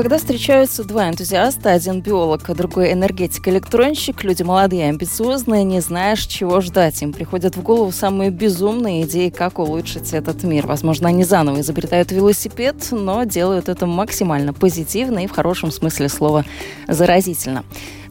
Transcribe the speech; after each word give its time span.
Когда 0.00 0.16
встречаются 0.16 0.82
два 0.82 1.10
энтузиаста, 1.10 1.72
один 1.72 2.00
биолог, 2.00 2.48
а 2.48 2.54
другой 2.54 2.94
энергетик-электронщик, 2.94 4.24
люди 4.24 4.42
молодые 4.42 4.88
амбициозные, 4.88 5.62
не 5.62 5.80
знаешь, 5.80 6.24
чего 6.24 6.62
ждать. 6.62 7.02
Им 7.02 7.12
приходят 7.12 7.54
в 7.54 7.62
голову 7.62 7.92
самые 7.92 8.30
безумные 8.30 9.02
идеи, 9.02 9.28
как 9.28 9.58
улучшить 9.58 10.14
этот 10.14 10.42
мир. 10.42 10.66
Возможно, 10.66 11.10
они 11.10 11.22
заново 11.24 11.60
изобретают 11.60 12.12
велосипед, 12.12 12.76
но 12.92 13.24
делают 13.24 13.68
это 13.68 13.84
максимально 13.84 14.54
позитивно 14.54 15.22
и 15.22 15.26
в 15.26 15.32
хорошем 15.32 15.70
смысле 15.70 16.08
слова 16.08 16.46
заразительно. 16.88 17.62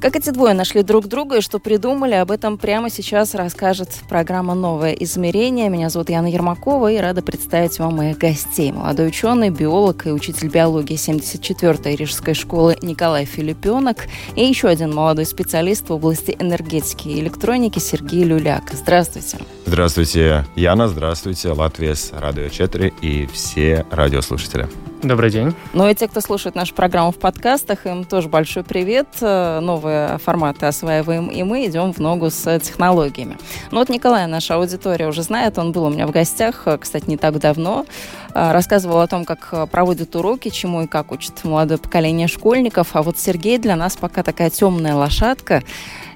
Как 0.02 0.16
эти 0.16 0.30
двое 0.30 0.54
нашли 0.54 0.82
друг 0.82 1.08
друга 1.08 1.38
и 1.38 1.42
что 1.42 1.60
придумали, 1.60 2.14
об 2.14 2.32
этом 2.32 2.58
прямо 2.58 2.90
сейчас 2.90 3.36
расскажет 3.36 3.90
программа 4.08 4.54
«Новое 4.54 4.94
измерение». 4.94 5.68
Меня 5.68 5.90
зовут 5.90 6.10
Яна 6.10 6.28
Ермакова 6.28 6.90
и 6.90 6.98
рада 6.98 7.22
представить 7.22 7.78
вам 7.80 7.98
моих 7.98 8.18
гостей. 8.18 8.72
Молодой 8.72 9.10
ученый, 9.10 9.50
биолог 9.50 10.08
и 10.08 10.12
учитель 10.12 10.48
биологии 10.48 10.96
74-й 10.96 11.96
Рижской 11.98 12.34
школы 12.34 12.78
Николай 12.82 13.26
Филиппенок 13.26 14.08
и 14.38 14.46
еще 14.46 14.70
один 14.70 14.96
молодой 14.96 15.26
специалист 15.26 15.90
в 15.90 15.92
области 15.92 16.34
энергетики 16.40 17.10
и 17.10 17.20
электроники 17.20 17.80
Сергей 17.80 18.24
Люляк. 18.24 18.72
Здравствуйте. 18.72 19.40
Здравствуйте, 19.66 20.46
Яна, 20.56 20.88
здравствуйте, 20.88 21.50
Латвия 21.50 21.96
с 21.96 22.14
Радио 22.14 22.48
4 22.48 22.94
и 23.02 23.28
все 23.34 23.86
радиослушатели. 23.92 24.70
Добрый 25.02 25.32
день. 25.32 25.56
Ну 25.72 25.88
и 25.88 25.96
те, 25.96 26.10
кто 26.10 26.20
слушает 26.20 26.56
нашу 26.56 26.76
программу 26.76 27.12
в 27.12 27.18
подкастах, 27.18 27.86
им 27.86 28.04
тоже 28.04 28.28
большой 28.28 28.64
привет. 28.64 29.08
Э, 29.22 29.62
новые 29.62 30.18
форматы 30.18 30.66
осваиваем, 30.66 31.28
и 31.28 31.42
мы 31.44 31.66
идем 31.68 31.94
в 31.94 32.00
ногу 32.00 32.30
с 32.30 32.60
технологиями. 32.60 33.38
Ну 33.72 33.80
вот 33.80 33.88
Николай, 33.88 34.28
наша 34.28 34.56
аудитория 34.56 35.08
уже 35.08 35.24
знает, 35.24 35.58
он 35.58 35.72
был 35.72 35.86
у 35.86 35.90
меня 35.90 36.06
в 36.06 36.12
гостях, 36.12 36.64
э, 36.66 36.78
кстати, 36.78 37.10
не 37.10 37.16
так 37.16 37.40
давно. 37.40 37.86
Э, 38.34 38.52
рассказывал 38.52 39.00
о 39.00 39.08
том, 39.08 39.24
как 39.24 39.70
проводят 39.72 40.14
уроки, 40.18 40.50
чему 40.50 40.82
и 40.82 40.88
как 40.88 41.14
учат 41.14 41.46
молодое 41.46 41.78
поколение 41.78 42.28
школьников. 42.28 42.90
А 42.92 43.02
вот 43.02 43.18
Сергей 43.18 43.58
для 43.58 43.78
нас 43.78 43.96
пока 43.96 44.22
такая 44.22 44.50
темная 44.50 44.96
лошадка. 44.96 45.64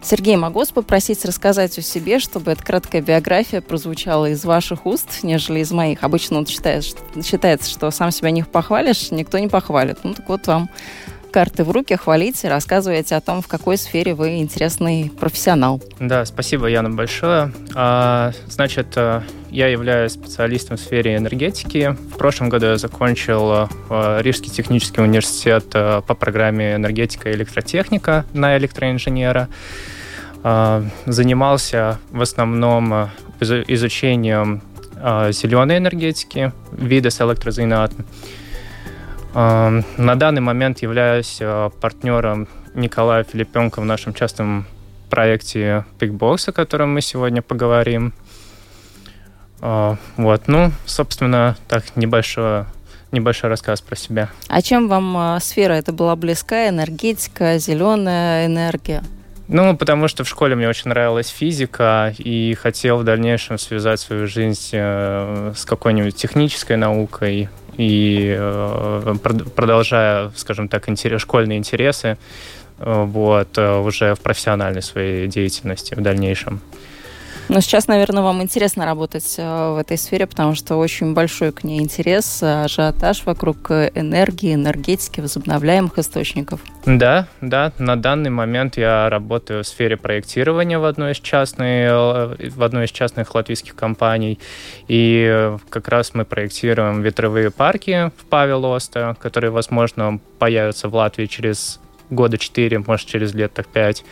Сергей, 0.03 0.35
могу 0.35 0.59
вас 0.59 0.71
попросить 0.71 1.23
рассказать 1.23 1.77
о 1.77 1.81
себе, 1.81 2.19
чтобы 2.19 2.51
эта 2.51 2.63
краткая 2.63 3.01
биография 3.01 3.61
прозвучала 3.61 4.29
из 4.29 4.43
ваших 4.43 4.85
уст, 4.85 5.23
нежели 5.23 5.59
из 5.59 5.71
моих. 5.71 6.03
Обычно 6.03 6.39
вот 6.39 6.49
считается, 6.49 6.97
считается, 7.23 7.69
что 7.69 7.89
сам 7.89 8.11
себя 8.11 8.29
не 8.31 8.43
похвалишь, 8.43 9.11
никто 9.11 9.39
не 9.39 9.47
похвалит. 9.47 9.99
Ну 10.03 10.13
так 10.13 10.27
вот 10.27 10.45
вам 10.47 10.69
карты 11.31 11.63
в 11.63 11.71
руки, 11.71 11.95
хвалите, 11.95 12.49
рассказывайте 12.49 13.15
о 13.15 13.21
том, 13.21 13.41
в 13.41 13.47
какой 13.47 13.77
сфере 13.77 14.13
вы 14.13 14.37
интересный 14.37 15.11
профессионал. 15.19 15.81
Да, 15.99 16.25
спасибо, 16.25 16.67
Яна, 16.67 16.91
большое. 16.91 17.51
А, 17.73 18.33
значит, 18.47 18.87
э, 18.97 19.21
я 19.53 19.67
являюсь 19.67 20.13
специалистом 20.13 20.77
в 20.77 20.79
сфере 20.79 21.15
энергетики. 21.15 21.95
В 22.11 22.17
прошлом 22.17 22.49
году 22.49 22.65
я 22.65 22.77
закончил 22.77 23.69
э, 23.89 24.21
Рижский 24.21 24.49
технический 24.49 24.99
университет 24.99 25.65
э, 25.75 26.01
по 26.07 26.15
программе 26.15 26.75
энергетика 26.75 27.29
и 27.29 27.33
электротехника 27.33 28.25
на 28.33 28.57
электроинженера. 28.57 29.47
А, 30.43 30.83
занимался 31.05 31.99
в 32.09 32.21
основном 32.21 33.09
изучением 33.39 34.61
зеленой 35.29 35.77
энергетики, 35.77 36.51
вида 36.71 37.09
с 37.09 37.21
электрозаинатом. 37.21 38.05
На 39.33 40.15
данный 40.15 40.41
момент 40.41 40.81
являюсь 40.81 41.37
э, 41.39 41.69
партнером 41.81 42.47
Николая 42.73 43.23
Филипенко 43.23 43.81
в 43.81 43.85
нашем 43.85 44.13
частном 44.13 44.65
проекте 45.09 45.85
Bigbox, 45.99 46.49
о 46.49 46.51
котором 46.51 46.93
мы 46.93 47.01
сегодня 47.01 47.41
поговорим. 47.41 48.13
А, 49.65 49.95
вот, 50.17 50.41
ну, 50.47 50.73
собственно, 50.85 51.55
так, 51.69 51.95
небольшой, 51.95 52.65
небольшой 53.13 53.49
рассказ 53.49 53.79
про 53.79 53.95
себя. 53.95 54.29
А 54.49 54.61
чем 54.61 54.89
вам 54.89 55.37
э, 55.37 55.39
сфера 55.39 55.71
эта 55.71 55.93
была 55.93 56.17
близка? 56.17 56.67
Энергетика, 56.67 57.57
зеленая 57.59 58.47
энергия? 58.47 59.05
Ну, 59.47 59.77
потому 59.77 60.09
что 60.09 60.25
в 60.25 60.27
школе 60.27 60.55
мне 60.57 60.67
очень 60.67 60.89
нравилась 60.89 61.29
физика, 61.29 62.13
и 62.17 62.55
хотел 62.55 62.97
в 62.97 63.03
дальнейшем 63.05 63.57
связать 63.57 64.01
свою 64.01 64.27
жизнь 64.27 64.71
э, 64.73 65.53
с 65.55 65.63
какой-нибудь 65.63 66.17
технической 66.17 66.75
наукой, 66.75 67.47
и 67.77 68.35
э, 68.37 69.15
продолжая, 69.55 70.33
скажем 70.35 70.67
так, 70.67 70.89
интерес, 70.89 71.21
школьные 71.21 71.57
интересы, 71.57 72.17
э, 72.79 73.03
вот, 73.05 73.57
уже 73.57 74.15
в 74.15 74.19
профессиональной 74.19 74.81
своей 74.81 75.27
деятельности 75.27 75.93
в 75.93 76.01
дальнейшем. 76.01 76.59
Но 77.49 77.59
сейчас, 77.59 77.87
наверное, 77.87 78.23
вам 78.23 78.41
интересно 78.41 78.85
работать 78.85 79.35
э, 79.37 79.73
в 79.73 79.77
этой 79.77 79.97
сфере, 79.97 80.27
потому 80.27 80.55
что 80.55 80.75
очень 80.77 81.13
большой 81.13 81.51
к 81.51 81.63
ней 81.63 81.81
интерес, 81.81 82.41
э, 82.41 82.63
ажиотаж 82.63 83.25
вокруг 83.25 83.69
энергии, 83.71 84.53
энергетики, 84.53 85.19
возобновляемых 85.19 85.97
источников. 85.99 86.61
Да, 86.85 87.27
да. 87.41 87.71
На 87.77 87.95
данный 87.95 88.29
момент 88.29 88.77
я 88.77 89.09
работаю 89.09 89.63
в 89.63 89.67
сфере 89.67 89.97
проектирования 89.97 90.79
в 90.79 90.85
одной 90.85 91.11
из 91.11 91.19
частных, 91.19 91.67
э, 91.67 92.49
в 92.49 92.63
одной 92.63 92.85
из 92.85 92.91
частных 92.91 93.35
латвийских 93.35 93.75
компаний. 93.75 94.39
И 94.87 95.51
как 95.69 95.87
раз 95.89 96.13
мы 96.13 96.25
проектируем 96.25 97.01
ветровые 97.01 97.51
парки 97.51 98.11
в 98.17 98.25
Павелоста, 98.25 99.15
которые, 99.19 99.51
возможно, 99.51 100.19
появятся 100.39 100.87
в 100.87 100.95
Латвии 100.95 101.25
через 101.25 101.79
года 102.09 102.37
четыре, 102.37 102.79
может, 102.79 103.07
через 103.07 103.33
лет 103.33 103.53
так 103.53 103.67
пять. 103.67 104.03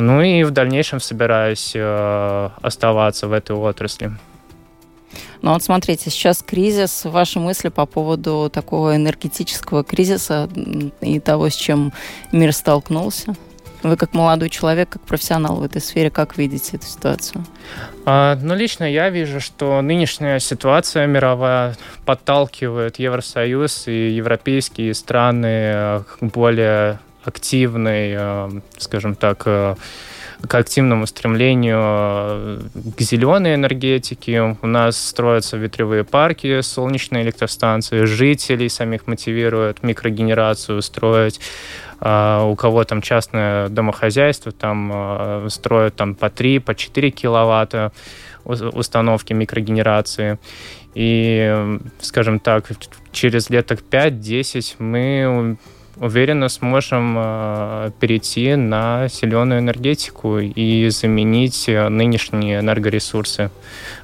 Ну 0.00 0.20
и 0.20 0.44
в 0.44 0.50
дальнейшем 0.50 1.00
собираюсь 1.00 1.72
э, 1.74 2.50
оставаться 2.60 3.28
в 3.28 3.32
этой 3.32 3.56
отрасли. 3.56 4.12
Ну 5.42 5.52
вот 5.52 5.62
смотрите, 5.62 6.10
сейчас 6.10 6.42
кризис. 6.42 7.04
Ваши 7.04 7.40
мысли 7.40 7.68
по 7.68 7.86
поводу 7.86 8.50
такого 8.52 8.96
энергетического 8.96 9.84
кризиса 9.84 10.48
и 11.00 11.20
того, 11.20 11.48
с 11.48 11.54
чем 11.54 11.92
мир 12.32 12.52
столкнулся? 12.52 13.34
Вы 13.82 13.96
как 13.96 14.14
молодой 14.14 14.50
человек, 14.50 14.88
как 14.88 15.02
профессионал 15.02 15.56
в 15.56 15.62
этой 15.62 15.80
сфере, 15.80 16.10
как 16.10 16.36
видите 16.36 16.76
эту 16.76 16.86
ситуацию? 16.86 17.44
А, 18.04 18.36
ну, 18.42 18.54
лично 18.54 18.84
я 18.84 19.10
вижу, 19.10 19.40
что 19.40 19.80
нынешняя 19.80 20.40
ситуация 20.40 21.06
мировая 21.06 21.76
подталкивает 22.04 22.98
Евросоюз 22.98 23.86
и 23.86 24.10
европейские 24.10 24.92
страны 24.94 26.02
к 26.04 26.18
более 26.20 26.98
активной, 27.26 28.14
э, 28.16 28.50
скажем 28.78 29.14
так, 29.14 29.42
э, 29.46 29.74
к 30.46 30.54
активному 30.54 31.06
стремлению 31.06 31.78
э, 31.80 32.60
к 32.96 33.00
зеленой 33.00 33.54
энергетике. 33.54 34.56
У 34.62 34.66
нас 34.66 34.96
строятся 34.96 35.56
ветряные 35.56 36.04
парки, 36.04 36.60
солнечные 36.60 37.24
электростанции, 37.24 38.04
жителей 38.04 38.68
самих 38.68 39.06
мотивируют 39.06 39.82
микрогенерацию 39.82 40.82
строить. 40.82 41.40
У 41.98 42.54
кого 42.56 42.84
там 42.84 43.00
частное 43.00 43.70
домохозяйство, 43.70 44.52
там 44.52 45.48
строят 45.48 45.96
там 45.96 46.14
по 46.14 46.28
3, 46.28 46.58
по 46.58 46.74
4 46.74 47.10
киловатта 47.10 47.90
установки 48.44 49.32
микрогенерации. 49.32 50.38
И, 50.94 51.78
скажем 52.00 52.38
так, 52.38 52.70
через 53.12 53.48
лет 53.48 53.66
так 53.66 53.80
5-10 53.80 54.74
мы 54.78 55.56
уверенно 55.98 56.48
сможем 56.48 57.16
э, 57.18 57.90
перейти 57.98 58.54
на 58.54 59.08
зеленую 59.08 59.60
энергетику 59.60 60.38
и 60.38 60.88
заменить 60.90 61.68
э, 61.68 61.88
нынешние 61.88 62.60
энергоресурсы 62.60 63.50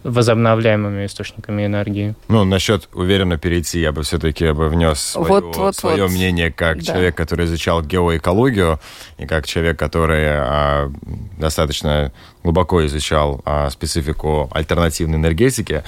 возобновляемыми 0.03 1.07
источниками 1.07 1.67
энергии. 1.67 2.15
Ну, 2.29 2.45
насчет 2.45 2.89
уверенно 2.95 3.39
перейти, 3.39 3.81
я 3.81 3.93
бы 3.93 4.03
все-таки 4.03 4.53
бы 4.53 4.69
внес 4.69 5.01
свое, 5.01 5.29
вот, 5.29 5.57
вот, 5.57 5.77
свое 5.77 6.05
вот. 6.05 6.13
мнение 6.13 6.51
как 6.51 6.79
да. 6.79 6.85
человек, 6.85 7.15
который 7.17 7.47
изучал 7.47 7.83
геоэкологию, 7.83 8.81
и 9.19 9.27
как 9.27 9.47
человек, 9.47 9.79
который 9.79 10.27
а, 10.29 10.91
достаточно 11.39 12.13
глубоко 12.43 12.85
изучал 12.87 13.41
а, 13.45 13.71
специфику 13.71 14.49
альтернативной 14.53 15.19
энергетики. 15.19 15.83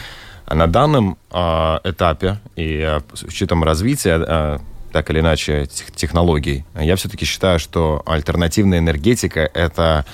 А 0.46 0.54
на 0.54 0.66
данном 0.66 1.16
а, 1.30 1.80
этапе 1.84 2.38
и 2.56 2.80
а, 2.82 3.02
с 3.14 3.22
учетом 3.22 3.64
развития 3.64 4.16
а, 4.16 4.60
так 4.94 5.10
или 5.10 5.18
иначе, 5.18 5.68
технологий. 5.96 6.64
Я 6.80 6.94
все-таки 6.94 7.24
считаю, 7.24 7.58
что 7.58 8.00
альтернативная 8.06 8.78
энергетика— 8.78 9.40
это 9.54 10.06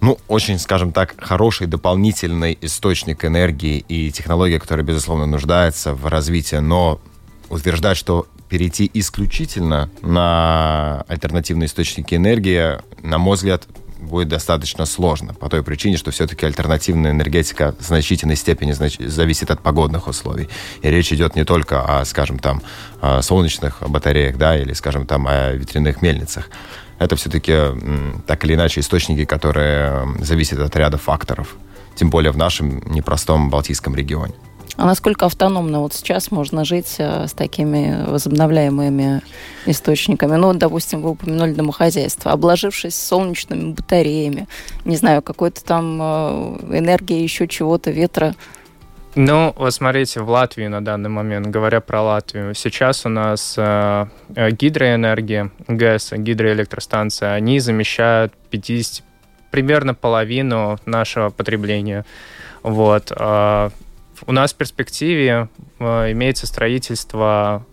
Ну, 0.00 0.18
очень, 0.28 0.58
скажем 0.58 0.92
так, 0.92 1.14
хороший 1.18 1.66
дополнительный 1.66 2.58
источник 2.62 3.24
энергии 3.24 3.84
и 3.86 4.10
технология, 4.10 4.58
которая, 4.58 4.84
безусловно, 4.84 5.26
нуждается 5.26 5.92
в 5.94 6.06
развитии, 6.06 6.56
но 6.56 7.00
утверждать, 7.50 7.98
что 7.98 8.26
перейти 8.48 8.90
исключительно 8.94 9.90
на 10.00 11.04
альтернативные 11.06 11.66
источники 11.66 12.14
энергии, 12.14 12.78
на 13.02 13.18
мой 13.18 13.36
взгляд, 13.36 13.68
будет 14.02 14.28
достаточно 14.28 14.84
сложно, 14.86 15.32
по 15.34 15.48
той 15.48 15.62
причине, 15.62 15.96
что 15.96 16.10
все-таки 16.10 16.44
альтернативная 16.44 17.12
энергетика 17.12 17.74
в 17.78 17.84
значительной 17.84 18.36
степени 18.36 18.72
зависит 18.72 19.50
от 19.50 19.60
погодных 19.60 20.08
условий. 20.08 20.48
И 20.82 20.90
речь 20.90 21.12
идет 21.12 21.36
не 21.36 21.44
только 21.44 21.82
о, 21.82 22.04
скажем, 22.04 22.38
там, 22.38 22.62
о 23.00 23.22
солнечных 23.22 23.82
батареях, 23.88 24.36
да, 24.36 24.58
или, 24.58 24.72
скажем, 24.72 25.06
там, 25.06 25.26
о 25.26 25.52
ветряных 25.52 26.02
мельницах. 26.02 26.50
Это 26.98 27.16
все-таки 27.16 27.56
так 28.26 28.44
или 28.44 28.54
иначе 28.54 28.80
источники, 28.80 29.24
которые 29.24 30.06
зависят 30.20 30.58
от 30.58 30.76
ряда 30.76 30.98
факторов, 30.98 31.56
тем 31.94 32.10
более 32.10 32.32
в 32.32 32.36
нашем 32.36 32.82
непростом 32.92 33.50
Балтийском 33.50 33.94
регионе. 33.94 34.34
А 34.76 34.86
насколько 34.86 35.26
автономно 35.26 35.80
вот 35.80 35.92
сейчас 35.92 36.30
можно 36.30 36.64
жить 36.64 36.96
э, 36.98 37.26
с 37.26 37.32
такими 37.32 38.04
возобновляемыми 38.06 39.20
источниками? 39.66 40.36
Ну, 40.36 40.54
допустим, 40.54 41.02
вы 41.02 41.10
упомянули 41.10 41.52
домохозяйство. 41.52 42.32
Обложившись 42.32 42.94
солнечными 42.94 43.72
батареями, 43.72 44.48
не 44.84 44.96
знаю, 44.96 45.20
какой-то 45.20 45.62
там 45.62 45.98
э, 46.00 46.78
энергии, 46.78 47.22
еще 47.22 47.46
чего-то, 47.46 47.90
ветра, 47.90 48.34
ну, 49.14 49.52
вот 49.58 49.74
смотрите, 49.74 50.22
в 50.22 50.30
Латвии 50.30 50.66
на 50.68 50.82
данный 50.82 51.10
момент, 51.10 51.46
говоря 51.48 51.82
про 51.82 52.00
Латвию, 52.00 52.54
сейчас 52.54 53.04
у 53.04 53.10
нас 53.10 53.56
э, 53.58 54.06
э 54.34 54.50
гидроэнергия, 54.52 55.50
ГЭС, 55.68 56.12
гидроэлектростанция, 56.12 57.34
они 57.34 57.60
замещают 57.60 58.32
50, 58.48 59.04
примерно 59.50 59.92
половину 59.92 60.78
нашего 60.86 61.28
потребления. 61.28 62.06
Вот. 62.62 63.12
Э, 63.14 63.68
у 64.26 64.32
нас 64.32 64.52
в 64.52 64.56
перспективе 64.56 65.48
э, 65.78 66.12
имеется 66.12 66.46
строительство 66.46 67.64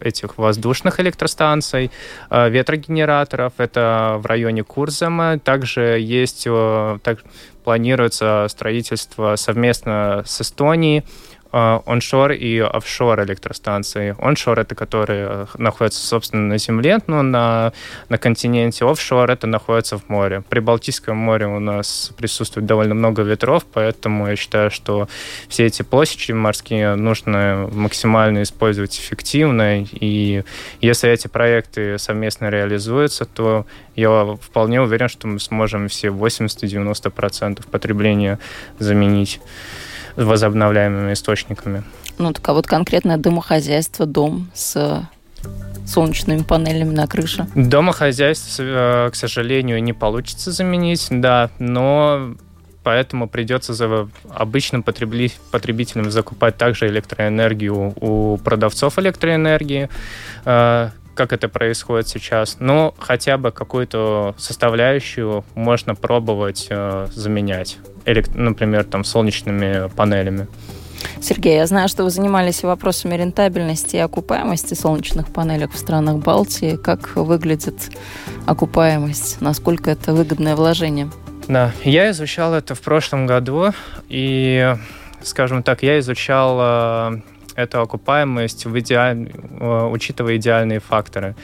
этих 0.00 0.38
воздушных 0.38 1.00
электростанций, 1.00 1.90
э, 2.30 2.50
ветрогенераторов. 2.50 3.54
Это 3.58 4.16
в 4.18 4.26
районе 4.26 4.64
Курзама. 4.64 5.38
Также 5.38 5.98
есть, 6.00 6.44
э, 6.46 6.98
так, 7.02 7.20
планируется 7.64 8.46
строительство 8.48 9.36
совместно 9.36 10.22
с 10.26 10.40
Эстонией 10.40 11.04
оншор 11.50 12.32
и 12.32 12.58
офшор 12.58 13.22
электростанции. 13.22 14.14
Оншор— 14.20 14.58
это 14.60 14.74
которые 14.74 15.46
находятся, 15.56 16.06
собственно, 16.06 16.42
на 16.42 16.58
земле, 16.58 16.98
но 17.06 17.22
на, 17.22 17.72
на 18.08 18.18
континенте. 18.18 18.84
Офшор— 18.84 19.30
это 19.30 19.46
находится 19.46 19.98
в 19.98 20.08
море. 20.08 20.42
При 20.48 20.60
Балтийском 20.60 21.16
море 21.16 21.46
у 21.46 21.58
нас 21.58 22.12
присутствует 22.16 22.66
довольно 22.66 22.94
много 22.94 23.22
ветров, 23.22 23.64
поэтому 23.72 24.28
я 24.28 24.36
считаю, 24.36 24.70
что 24.70 25.08
все 25.48 25.66
эти 25.66 25.82
площади 25.82 26.32
морские 26.32 26.94
нужно 26.94 27.68
максимально 27.72 28.42
использовать 28.42 28.98
эффективно. 28.98 29.82
И 29.82 30.44
если 30.80 31.10
эти 31.10 31.28
проекты 31.28 31.98
совместно 31.98 32.50
реализуются, 32.50 33.24
то 33.24 33.66
я 33.96 34.36
вполне 34.40 34.80
уверен, 34.80 35.08
что 35.08 35.26
мы 35.26 35.40
сможем 35.40 35.88
все 35.88 36.08
80-90% 36.08 37.68
потребления 37.70 38.38
заменить 38.78 39.40
возобновляемыми 40.24 41.12
источниками. 41.12 41.82
Ну, 42.18 42.32
так 42.32 42.48
а 42.48 42.52
вот 42.52 42.66
конкретное 42.66 43.16
домохозяйство, 43.16 44.06
дом 44.06 44.50
с 44.54 45.08
солнечными 45.86 46.42
панелями 46.42 46.94
на 46.94 47.06
крыше? 47.06 47.46
Домохозяйство, 47.54 48.62
э, 48.62 49.10
к 49.10 49.14
сожалению, 49.14 49.82
не 49.82 49.92
получится 49.92 50.50
заменить, 50.52 51.06
да, 51.10 51.50
но 51.58 52.34
поэтому 52.82 53.28
придется 53.28 53.74
за 53.74 54.08
обычным 54.30 54.82
потребителям 54.82 56.10
закупать 56.10 56.56
также 56.56 56.88
электроэнергию 56.88 57.94
у 58.00 58.38
продавцов 58.38 58.98
электроэнергии, 58.98 59.88
э, 60.44 60.90
как 61.14 61.32
это 61.32 61.48
происходит 61.48 62.08
сейчас, 62.08 62.56
но 62.60 62.94
хотя 62.98 63.38
бы 63.38 63.50
какую-то 63.50 64.34
составляющую 64.38 65.44
можно 65.54 65.94
пробовать 65.94 66.68
э, 66.70 67.08
например, 68.34 68.84
там, 68.84 69.04
солнечными 69.04 69.88
панелями. 69.96 70.46
Сергей, 71.20 71.56
я 71.56 71.66
знаю, 71.66 71.88
что 71.88 72.04
вы 72.04 72.10
занимались 72.10 72.62
вопросами 72.62 73.16
рентабельности 73.16 73.96
и 73.96 74.00
окупаемости 74.00 74.74
солнечных 74.74 75.28
панелек 75.28 75.72
в 75.72 75.78
странах 75.78 76.16
Балтии. 76.16 76.76
Как 76.76 77.16
выглядит 77.16 77.90
окупаемость? 78.46 79.40
Насколько 79.40 79.90
это 79.90 80.12
выгодное 80.12 80.56
вложение? 80.56 81.10
Да, 81.48 81.72
я 81.82 82.10
изучал 82.10 82.54
это 82.54 82.74
в 82.74 82.80
прошлом 82.80 83.26
году, 83.26 83.72
и, 84.08 84.74
скажем 85.22 85.62
так, 85.62 85.82
я 85.82 85.98
изучал 85.98 86.58
э, 86.60 87.20
эту 87.56 87.80
окупаемость, 87.80 88.66
в 88.66 88.78
идеаль... 88.78 89.32
Э, 89.58 89.88
учитывая 89.90 90.36
идеальные 90.36 90.80
факторы. 90.80 91.34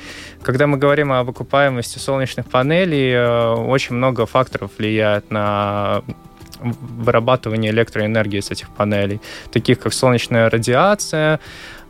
Когда 0.43 0.67
мы 0.67 0.77
говорим 0.77 1.11
об 1.11 1.31
окупаемости 1.31 1.99
солнечных 1.99 2.47
панелей, 2.47 3.13
э, 3.13 3.55
очень 3.55 3.97
много 3.97 4.27
факторов 4.27 4.73
влияет 4.77 5.31
на 5.31 6.03
вырабатывания 6.65 7.71
электроэнергии 7.71 8.41
с 8.41 8.51
этих 8.51 8.71
панелей, 8.71 9.21
таких 9.53 9.79
как 9.79 9.93
солнечная 9.93 10.51
радиация, 10.51 11.41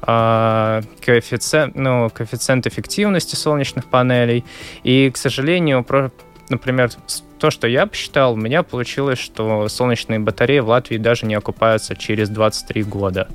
а, 0.03 0.83
коэффициент, 1.05 1.75
ну, 1.77 2.11
коэффициент 2.11 2.67
эффективности 2.67 3.37
солнечных 3.37 3.87
панелей. 3.87 4.45
И, 4.83 5.11
к 5.11 5.17
сожалению, 5.17 5.83
про, 5.83 6.11
например, 6.51 6.91
то, 7.39 7.51
что 7.51 7.67
я 7.67 7.87
посчитал, 7.87 8.35
у 8.35 8.37
меня 8.37 8.63
получилось, 8.63 9.19
что 9.19 9.69
солнечные 9.69 10.19
батареи 10.19 10.61
в 10.61 10.69
Латвии 10.69 10.99
даже 10.99 11.27
не 11.27 11.35
окупаются 11.35 11.97
через 11.97 12.29
23 12.29 12.83
года. 12.85 13.29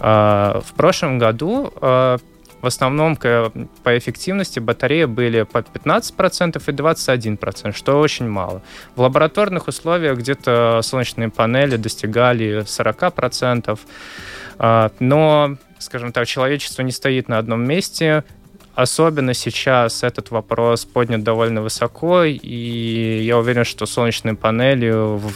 А, 0.00 0.60
в 0.64 0.72
прошлом 0.74 1.18
году 1.18 1.72
а, 1.80 2.18
в 2.64 2.66
основном 2.66 3.16
по 3.16 3.98
эффективности 3.98 4.58
батареи 4.58 5.04
были 5.04 5.42
по 5.42 5.58
15% 5.58 6.56
и 6.56 6.72
21%, 6.72 7.76
что 7.76 8.00
очень 8.00 8.26
мало. 8.26 8.62
В 8.96 9.02
лабораторных 9.02 9.68
условиях 9.68 10.18
где-то 10.18 10.80
солнечные 10.82 11.28
панели 11.28 11.76
достигали 11.76 12.62
40%, 12.62 13.78
а, 14.56 14.90
но, 14.98 15.56
скажем 15.78 16.12
так, 16.12 16.26
человечество 16.26 16.80
не 16.80 16.92
стоит 16.92 17.28
на 17.28 17.36
одном 17.36 17.62
месте, 17.64 18.24
Особенно 18.74 19.34
сейчас 19.34 20.02
этот 20.02 20.32
вопрос 20.32 20.84
поднят 20.84 21.22
довольно 21.22 21.62
высоко, 21.62 22.24
и 22.24 23.22
я 23.22 23.38
уверен, 23.38 23.62
что 23.62 23.86
солнечные 23.86 24.34
панели 24.34 24.90
в, 24.90 25.30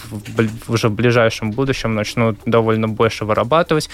уже 0.69 0.89
в 0.89 0.93
ближайшем 0.93 1.53
будущем 1.53 1.95
начнут 1.95 2.37
довольно 2.47 2.89
больше 2.89 3.25
вырабатывать. 3.25 3.91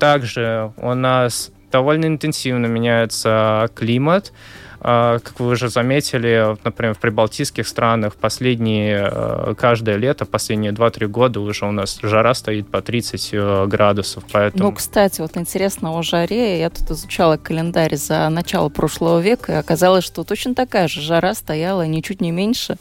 Также 0.00 0.72
у 0.76 0.92
нас 0.94 1.52
довольно 1.70 2.06
интенсивно 2.06 2.66
меняется 2.66 3.70
климат. 3.74 4.32
А, 4.82 5.18
как 5.18 5.38
вы 5.40 5.48
уже 5.50 5.68
заметили, 5.68 6.56
например, 6.64 6.94
в 6.94 6.98
прибалтийских 6.98 7.68
странах 7.68 8.14
последние, 8.16 9.10
э, 9.12 9.54
каждое 9.56 9.96
лето, 9.96 10.24
последние 10.24 10.72
2-3 10.72 11.06
года 11.06 11.40
уже 11.40 11.66
у 11.66 11.70
нас 11.70 11.98
жара 12.02 12.32
стоит 12.32 12.70
по 12.70 12.80
30 12.80 13.30
э, 13.32 13.66
градусов. 13.66 14.24
Поэтому... 14.32 14.64
Ну, 14.64 14.72
кстати, 14.72 15.20
вот 15.20 15.36
интересно 15.36 15.98
о 15.98 16.02
жаре. 16.02 16.58
Я 16.58 16.70
тут 16.70 16.90
изучала 16.90 17.36
календарь 17.36 17.96
за 17.96 18.30
начало 18.30 18.70
прошлого 18.70 19.20
века, 19.20 19.52
и 19.52 19.56
оказалось, 19.56 20.04
что 20.04 20.24
точно 20.24 20.54
такая 20.54 20.88
же 20.88 21.02
жара 21.02 21.34
стояла, 21.34 21.86
ничуть 21.86 22.22
не 22.22 22.30
меньше 22.30 22.78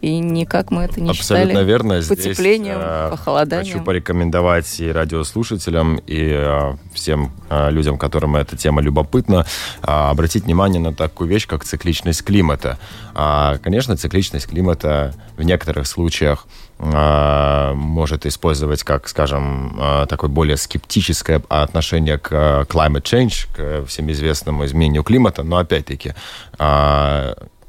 и 0.00 0.18
никак 0.18 0.70
мы 0.70 0.82
это 0.84 1.00
не 1.00 1.10
Абсолютно 1.10 1.50
считали 1.50 1.64
верно. 1.64 2.02
потеплением, 2.02 2.76
Здесь, 2.76 2.86
э, 2.86 3.08
похолоданием. 3.10 3.72
Хочу 3.72 3.84
порекомендовать 3.84 4.80
и 4.80 4.90
радиослушателям, 4.90 5.96
и 6.06 6.30
э, 6.32 6.76
всем 6.92 7.32
э, 7.48 7.70
людям, 7.70 7.96
которым 7.96 8.36
эта 8.36 8.56
тема 8.56 8.82
любопытна, 8.82 9.46
обратить 9.80 10.44
внимание 10.44 10.80
на 10.80 10.92
такую 10.92 11.28
вещь, 11.28 11.46
как 11.46 11.64
цикличность 11.64 12.24
климата. 12.24 12.78
Конечно, 13.14 13.96
цикличность 13.96 14.46
климата 14.46 15.14
в 15.36 15.42
некоторых 15.42 15.86
случаях 15.86 16.46
может 16.78 18.26
использовать 18.26 18.82
как, 18.82 19.08
скажем, 19.08 19.80
такое 20.08 20.28
более 20.28 20.58
скептическое 20.58 21.42
отношение 21.48 22.18
к 22.18 22.66
climate 22.68 23.02
change, 23.02 23.46
к 23.54 23.86
всем 23.86 24.10
известному 24.10 24.66
изменению 24.66 25.02
климата, 25.02 25.42
но 25.42 25.56
опять-таки 25.56 26.14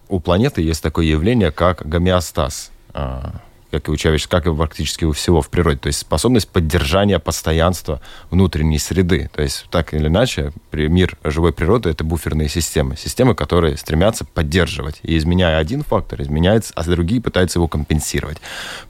у 0.10 0.20
планеты 0.20 0.62
есть 0.62 0.84
такое 0.84 1.06
явление, 1.06 1.52
как 1.52 1.88
гомеостаз. 1.88 2.72
А, 2.94 3.42
как 3.72 3.88
и 3.88 3.92
у 3.92 3.96
человечества, 3.98 4.38
как 4.38 4.48
и 4.48 4.56
практически 4.56 5.06
у 5.06 5.12
всего 5.12 5.42
в 5.42 5.50
природе. 5.50 5.78
То 5.78 5.88
есть 5.88 6.00
способность 6.00 6.50
поддержания 6.50 7.20
постоянства 7.20 8.02
внутренней 8.30 8.80
среды. 8.80 9.30
То 9.34 9.42
есть 9.42 9.66
так 9.70 9.94
или 9.94 10.08
иначе 10.08 10.52
мир 10.72 11.18
живой 11.24 11.54
природы— 11.54 11.90
это 11.92 12.04
буферные 12.04 12.50
системы. 12.50 12.96
Системы, 12.96 13.36
которые 13.36 13.78
стремятся 13.78 14.26
поддерживать. 14.26 15.00
И 15.04 15.18
изменяя 15.18 15.58
один 15.58 15.84
фактор, 15.84 16.22
изменяется, 16.22 16.74
а 16.76 16.84
другие 16.84 17.22
пытаются 17.22 17.60
его 17.60 17.68
компенсировать. 17.68 18.38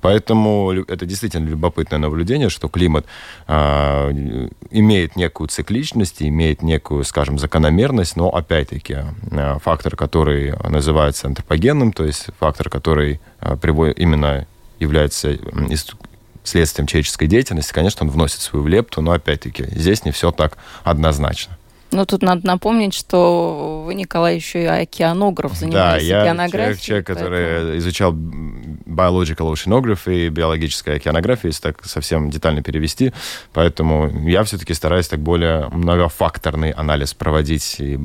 Поэтому 0.01 0.71
это 0.71 1.05
действительно 1.05 1.47
любопытное 1.47 1.99
наблюдение, 1.99 2.49
что 2.49 2.67
климат 2.67 3.05
э, 3.47 4.49
имеет 4.71 5.15
некую 5.15 5.47
цикличность, 5.47 6.21
имеет 6.21 6.61
некую, 6.61 7.03
скажем, 7.03 7.39
закономерность, 7.39 8.15
но 8.15 8.29
опять-таки 8.29 8.97
э, 9.31 9.57
фактор, 9.63 9.95
который 9.95 10.53
называется 10.69 11.27
антропогенным, 11.27 11.91
то 11.91 12.05
есть 12.05 12.27
фактор, 12.39 12.69
который 12.69 13.19
э, 13.39 13.55
приводит 13.57 13.99
именно 13.99 14.45
является 14.79 15.37
следствием 16.43 16.87
человеческой 16.87 17.27
деятельности, 17.27 17.73
конечно, 17.73 18.05
он 18.05 18.11
вносит 18.11 18.41
свою 18.41 18.67
лепту, 18.67 19.01
но 19.01 19.11
опять-таки 19.11 19.65
здесь 19.71 20.05
не 20.05 20.11
все 20.11 20.31
так 20.31 20.57
однозначно. 20.83 21.57
Ну, 21.97 22.05
тут 22.05 22.21
надо 22.21 22.45
напомнить, 22.45 22.93
что 22.93 23.81
вы, 23.83 23.95
Николай, 23.95 24.35
еще 24.35 24.61
и 24.61 24.65
океанограф, 24.67 25.53
занимаетесь 25.53 26.09
да, 26.09 26.21
океанографией. 26.21 26.75
Да, 26.75 26.79
человек, 26.79 26.81
человек 26.81 27.07
поэтому... 27.07 27.29
который 27.29 27.77
изучал 27.79 28.11
biological 28.13 29.51
oceanography, 29.51 30.29
биологическая 30.29 30.97
океанография, 30.97 31.49
если 31.49 31.63
так 31.63 31.83
совсем 31.85 32.29
детально 32.29 32.61
перевести. 32.61 33.13
Поэтому 33.51 34.11
я 34.29 34.43
все-таки 34.43 34.75
стараюсь 34.75 35.07
так 35.07 35.19
более 35.19 35.69
многофакторный 35.69 36.69
анализ 36.69 37.15
проводить 37.15 37.77
и 37.79 37.97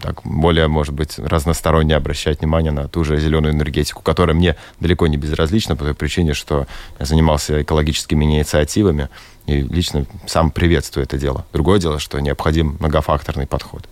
так 0.00 0.20
более, 0.22 0.68
может 0.68 0.94
быть, 0.94 1.18
разносторонне 1.18 1.96
обращать 1.96 2.38
внимание 2.38 2.70
на 2.70 2.86
ту 2.86 3.02
же 3.02 3.18
зеленую 3.18 3.52
энергетику, 3.52 4.00
которая 4.02 4.36
мне 4.36 4.54
далеко 4.78 5.08
не 5.08 5.16
безразлична 5.16 5.74
по 5.74 5.82
той 5.82 5.94
причине, 5.94 6.34
что 6.34 6.68
я 7.00 7.04
занимался 7.04 7.62
экологическими 7.62 8.24
инициативами, 8.24 9.08
и 9.50 9.62
лично 9.62 10.06
сам 10.26 10.50
приветствую 10.50 11.04
это 11.04 11.18
дело. 11.18 11.44
Другое 11.52 11.80
дело, 11.80 11.98
что 11.98 12.20
необходим 12.20 12.76
многофакторный 12.78 13.46
подход. 13.46 13.88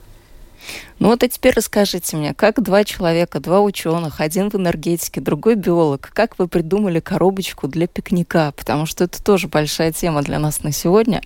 Ну 0.99 1.09
вот 1.09 1.23
и 1.23 1.29
теперь 1.29 1.55
расскажите 1.55 2.17
мне, 2.17 2.35
как 2.35 2.63
два 2.63 2.85
человека, 2.85 3.41
два 3.41 3.61
ученых, 3.61 4.21
один 4.21 4.51
в 4.51 4.57
энергетике, 4.57 5.21
другой 5.21 5.55
биолог, 5.55 6.11
как 6.13 6.39
вы 6.39 6.49
придумали 6.49 7.01
коробочку 7.01 7.69
для 7.69 7.87
пикника? 7.87 8.53
Потому 8.57 8.85
что 8.85 9.05
это 9.05 9.23
тоже 9.23 9.49
большая 9.49 9.93
тема 9.93 10.23
для 10.23 10.39
нас 10.39 10.63
на 10.63 10.73
сегодня. 10.73 11.23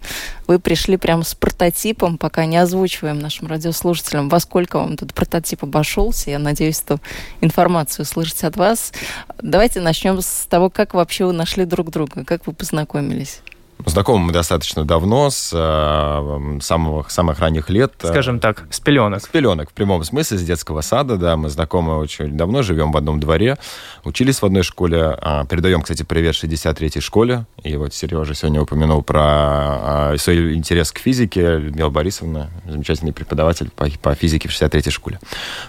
Вы 0.47 0.59
пришли 0.59 0.97
прямо 0.97 1.25
с 1.25 1.35
прототипом, 1.35 2.19
пока 2.19 2.45
не 2.45 2.59
озвучиваем 2.59 3.19
нашим 3.19 3.49
радиослушателям, 3.49 4.29
во 4.29 4.41
сколько 4.41 4.79
вам 4.79 4.93
этот 4.93 5.15
прототип 5.15 5.65
обошелся. 5.65 6.31
Я 6.31 6.39
надеюсь, 6.39 6.79
что 6.79 6.99
информацию 7.41 8.05
услышать 8.05 8.45
от 8.45 8.57
вас. 8.57 8.93
Давайте 9.41 9.81
начнем 9.81 10.21
с 10.21 10.47
того, 10.49 10.71
как 10.71 10.95
вообще 10.95 11.25
вы 11.25 11.33
нашли 11.33 11.65
друг 11.65 11.91
друга, 11.91 12.25
как 12.25 12.47
вы 12.47 12.53
познакомились. 12.53 13.41
Знакомы 13.87 14.27
мы 14.27 14.33
достаточно 14.33 14.85
давно, 14.85 15.31
с 15.31 15.51
э, 15.53 16.59
самых, 16.61 17.11
самых 17.11 17.39
ранних 17.41 17.69
лет. 17.71 17.93
Скажем 18.03 18.41
так, 18.41 18.65
с 18.71 18.81
пеленок. 18.81 19.23
С 19.23 19.27
пеленок, 19.27 19.71
в 19.71 19.73
прямом 19.73 20.05
смысле, 20.05 20.39
с 20.39 20.43
детского 20.43 20.81
сада, 20.83 21.17
да. 21.17 21.37
Мы 21.37 21.49
знакомы 21.49 21.99
очень 21.99 22.37
давно, 22.37 22.63
живем 22.63 22.93
в 22.93 22.97
одном 22.97 23.21
дворе, 23.21 23.59
учились 24.05 24.41
в 24.41 24.45
одной 24.45 24.63
школе. 24.63 25.19
Э, 25.21 25.45
передаем, 25.49 25.83
кстати, 25.83 26.03
привет 26.03 26.35
63-й 26.35 27.01
школе. 27.01 27.47
И 27.63 27.77
вот 27.77 27.93
Сережа 27.95 28.35
сегодня 28.35 28.63
упомянул 28.63 29.03
про 29.03 30.13
э, 30.13 30.17
свой 30.19 30.55
интерес 30.55 30.93
к 30.93 30.99
физике. 30.99 31.59
Людмила 31.59 31.91
Борисовна, 31.91 32.51
замечательный 32.67 33.13
преподаватель 33.13 33.71
по, 33.71 33.87
по 34.01 34.15
физике 34.15 34.49
в 34.49 34.53
63-й 34.53 34.91
школе. 34.91 35.19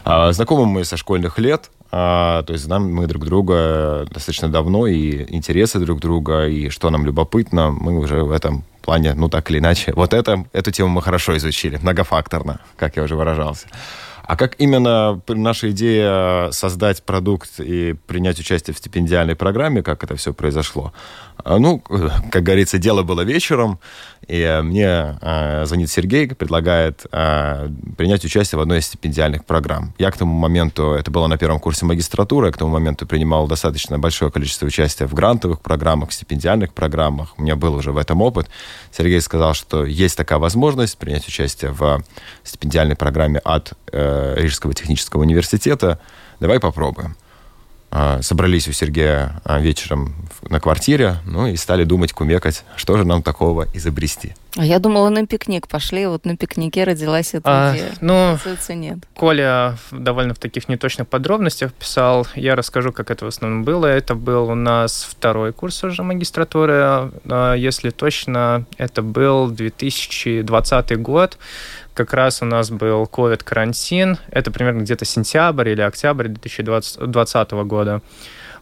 Э, 0.06 0.32
знакомы 0.32 0.66
мы 0.66 0.86
со 0.86 0.98
школьных 0.98 1.40
лет. 1.40 1.70
А, 1.96 2.42
то 2.42 2.54
есть 2.54 2.66
знаем 2.66 2.92
мы 2.92 3.06
друг 3.06 3.24
друга 3.24 4.08
достаточно 4.10 4.50
давно, 4.50 4.88
и 4.88 5.32
интересы 5.32 5.78
друг 5.78 6.00
друга, 6.00 6.48
и 6.48 6.70
что 6.70 6.90
нам 6.90 7.06
любопытно, 7.06 7.70
мы 7.70 8.00
уже 8.00 8.24
в 8.24 8.32
этом 8.32 8.64
плане, 8.82 9.14
ну 9.14 9.30
так 9.30 9.52
или 9.52 9.60
иначе, 9.60 9.94
вот 9.96 10.16
это, 10.16 10.44
эту 10.54 10.72
тему 10.72 10.90
мы 10.90 11.04
хорошо 11.04 11.38
изучили, 11.38 11.78
многофакторно, 11.80 12.62
как 12.78 12.96
я 12.96 13.04
уже 13.04 13.16
выражался. 13.16 13.68
А 14.26 14.38
как 14.38 14.56
именно 14.58 15.22
наша 15.28 15.72
идея 15.72 16.50
создать 16.52 17.04
продукт 17.04 17.60
и 17.60 17.94
принять 18.08 18.40
участие 18.40 18.74
в 18.74 18.78
стипендиальной 18.78 19.36
программе, 19.36 19.84
как 19.84 20.04
это 20.04 20.16
все 20.16 20.34
произошло? 20.34 20.94
А, 21.44 21.58
ну, 21.60 21.80
как 22.32 22.44
говорится, 22.44 22.78
дело 22.78 23.04
было 23.04 23.22
вечером, 23.22 23.80
и 24.28 24.62
мне 24.64 25.18
э, 25.22 25.66
звонит 25.66 25.90
Сергей, 25.90 26.28
предлагает 26.30 27.06
э, 27.12 27.70
принять 27.98 28.24
участие 28.24 28.58
в 28.58 28.62
одной 28.62 28.80
из 28.80 28.86
стипендиальных 28.86 29.44
программ. 29.44 29.94
Я 29.98 30.12
к 30.12 30.18
тому 30.18 30.34
моменту, 30.34 30.92
это 30.92 31.12
было 31.12 31.28
на 31.28 31.38
первом 31.38 31.60
курсе 31.60 31.86
магистратуры, 31.86 32.48
я 32.48 32.54
к 32.54 32.58
тому 32.58 32.72
моменту 32.72 33.06
принимал 33.06 33.48
достаточно 33.48 34.00
большое 34.00 34.32
количество 34.32 34.66
участия 34.66 35.06
в 35.08 35.14
грантовых 35.14 35.60
программах, 35.60 36.14
стипендиальных 36.14 36.74
программах. 36.74 37.34
У 37.38 37.42
меня 37.42 37.58
был 37.58 37.76
уже 37.76 37.92
в 37.92 37.98
этом 37.98 38.22
опыт. 38.22 38.48
Сергей 38.92 39.20
сказал, 39.20 39.54
что 39.54 39.86
есть 39.86 40.16
такая 40.16 40.40
возможность 40.40 40.98
принять 40.98 41.28
участие 41.28 41.72
в 41.72 42.02
стипендиальной 42.44 42.96
программе 42.96 43.40
от 43.40 43.74
э, 43.92 44.13
Рижского 44.36 44.74
технического 44.74 45.22
университета. 45.22 46.00
Давай 46.40 46.60
попробуем. 46.60 47.16
А, 47.96 48.24
собрались 48.24 48.68
у 48.68 48.72
Сергея 48.72 49.40
а, 49.44 49.60
вечером 49.60 50.16
на 50.50 50.60
квартире, 50.60 51.18
ну 51.28 51.46
и 51.46 51.56
стали 51.56 51.84
думать, 51.84 52.12
кумекать, 52.12 52.66
что 52.76 52.98
же 52.98 53.06
нам 53.06 53.22
такого 53.22 53.68
изобрести. 53.76 54.34
А 54.58 54.66
я 54.66 54.80
думала, 54.80 55.10
на 55.10 55.28
пикник 55.28 55.68
пошли, 55.68 56.08
вот 56.08 56.26
на 56.26 56.36
пикнике 56.36 56.86
родилась 56.86 57.36
эта 57.36 57.44
а, 57.46 57.76
идея. 57.76 57.92
Ну, 58.02 58.36
нет. 58.70 58.98
Коля 59.16 59.78
довольно 59.92 60.34
в 60.34 60.40
таких 60.40 60.70
неточных 60.70 61.08
подробностях 61.08 61.72
писал. 61.72 62.26
Я 62.34 62.56
расскажу, 62.56 62.92
как 62.92 63.12
это 63.12 63.26
в 63.26 63.28
основном 63.28 63.64
было. 63.64 63.86
Это 63.86 64.16
был 64.16 64.50
у 64.50 64.56
нас 64.56 65.08
второй 65.08 65.54
курс 65.54 65.84
уже 65.84 66.02
магистратуры. 66.02 67.12
Если 67.58 67.92
точно, 67.92 68.66
это 68.78 69.04
был 69.04 69.50
2020 69.50 71.00
год 71.00 71.38
как 71.94 72.14
раз 72.14 72.42
у 72.42 72.46
нас 72.46 72.70
был 72.70 73.04
COVID-карантин. 73.04 74.18
Это 74.32 74.52
примерно 74.52 74.82
где-то 74.82 75.06
сентябрь 75.06 75.70
или 75.70 75.82
октябрь 75.82 76.28
2020 76.28 77.52
года. 77.52 78.02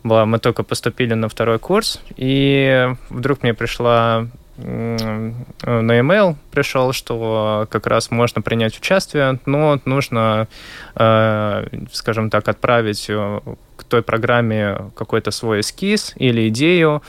Была. 0.03 0.25
Мы 0.25 0.39
только 0.39 0.63
поступили 0.63 1.13
на 1.13 1.29
второй 1.29 1.59
курс, 1.59 2.01
и 2.17 2.89
вдруг 3.09 3.43
мне 3.43 3.53
пришла 3.53 4.27
на 4.57 5.99
email 5.99 6.35
пришел, 6.51 6.93
что 6.93 7.67
как 7.71 7.87
раз 7.87 8.11
можно 8.11 8.41
принять 8.41 8.77
участие, 8.77 9.39
но 9.45 9.79
нужно, 9.85 10.47
э, 10.95 11.65
скажем 11.91 12.29
так, 12.29 12.47
отправить 12.47 13.05
э, 13.09 13.39
к 13.75 13.83
той 13.85 14.03
программе 14.03 14.91
какой-то 14.95 15.31
свой 15.31 15.61
эскиз 15.61 16.13
или 16.17 16.47
идею 16.49 17.01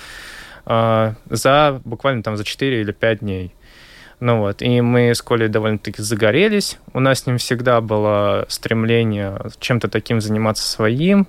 э, 0.67 1.15
за 1.29 1.81
буквально 1.85 2.23
там 2.23 2.37
за 2.37 2.45
4 2.45 2.81
или 2.81 2.93
5 2.93 3.19
дней. 3.19 3.55
Ну 4.25 4.39
вот, 4.39 4.63
и 4.63 4.81
мы 4.81 5.13
с 5.13 5.21
Колей 5.21 5.49
довольно-таки 5.49 6.01
загорелись. 6.01 6.79
У 6.95 7.01
нас 7.01 7.19
с 7.19 7.27
ним 7.27 7.39
всегда 7.39 7.81
было 7.81 8.47
стремление 8.49 9.37
чем-то 9.59 9.89
таким 9.89 10.21
заниматься 10.21 10.63
своим. 10.63 11.27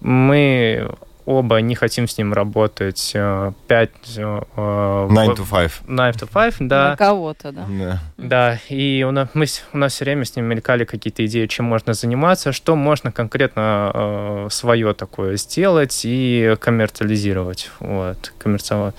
Мы 0.00 0.90
оба 1.26 1.60
не 1.60 1.74
хотим 1.74 2.06
с 2.06 2.18
ним 2.18 2.32
работать 2.32 3.12
5... 3.12 3.14
Э, 3.16 3.50
9 3.68 4.42
э, 4.56 4.56
to 4.56 5.50
5. 5.50 5.72
9 5.88 6.16
to 6.16 6.28
5, 6.32 6.68
да. 6.68 6.90
На 6.90 6.96
кого-то, 6.96 7.52
да. 7.52 7.66
Да, 7.68 8.00
да. 8.16 8.58
и 8.68 9.02
у 9.02 9.10
нас, 9.10 9.28
мы, 9.34 9.46
у 9.72 9.78
нас 9.78 9.92
все 9.92 10.04
время 10.04 10.24
с 10.24 10.36
ним 10.36 10.46
мелькали 10.46 10.84
какие-то 10.84 11.24
идеи, 11.26 11.46
чем 11.46 11.66
можно 11.66 11.94
заниматься, 11.94 12.52
что 12.52 12.76
можно 12.76 13.12
конкретно 13.12 13.90
э, 13.94 14.48
свое 14.50 14.92
такое 14.94 15.36
сделать 15.36 16.02
и 16.04 16.56
коммерциализировать, 16.60 17.70
вот, 17.80 18.32
э, 18.44 18.90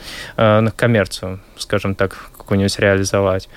на 0.59 0.71
коммерцию, 0.71 1.39
скажем 1.57 1.95
так, 1.95 2.31
какую-нибудь 2.37 2.79
реализовать. 2.79 3.49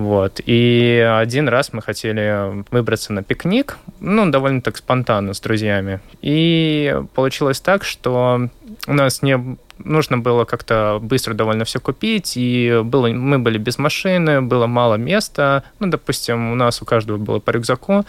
Вот. 0.00 0.40
И 0.46 1.06
один 1.20 1.46
раз 1.46 1.74
мы 1.74 1.82
хотели 1.82 2.64
выбраться 2.70 3.12
на 3.12 3.22
пикник, 3.22 3.76
ну, 4.00 4.30
довольно 4.30 4.62
так 4.62 4.78
спонтанно 4.78 5.34
с 5.34 5.40
друзьями. 5.40 6.00
И 6.22 6.96
получилось 7.14 7.60
так, 7.60 7.84
что 7.84 8.48
у 8.86 8.92
нас 8.94 9.20
не 9.20 9.58
нужно 9.76 10.16
было 10.16 10.46
как-то 10.46 10.98
быстро 11.02 11.34
довольно 11.34 11.66
все 11.66 11.80
купить, 11.80 12.32
и 12.36 12.80
было, 12.82 13.08
мы 13.08 13.38
были 13.38 13.58
без 13.58 13.76
машины, 13.76 14.40
было 14.40 14.66
мало 14.66 14.94
места. 14.94 15.64
Ну, 15.80 15.88
допустим, 15.88 16.52
у 16.52 16.54
нас 16.54 16.80
у 16.80 16.86
каждого 16.86 17.18
было 17.18 17.38
по 17.38 17.50
рюкзаку. 17.50 18.06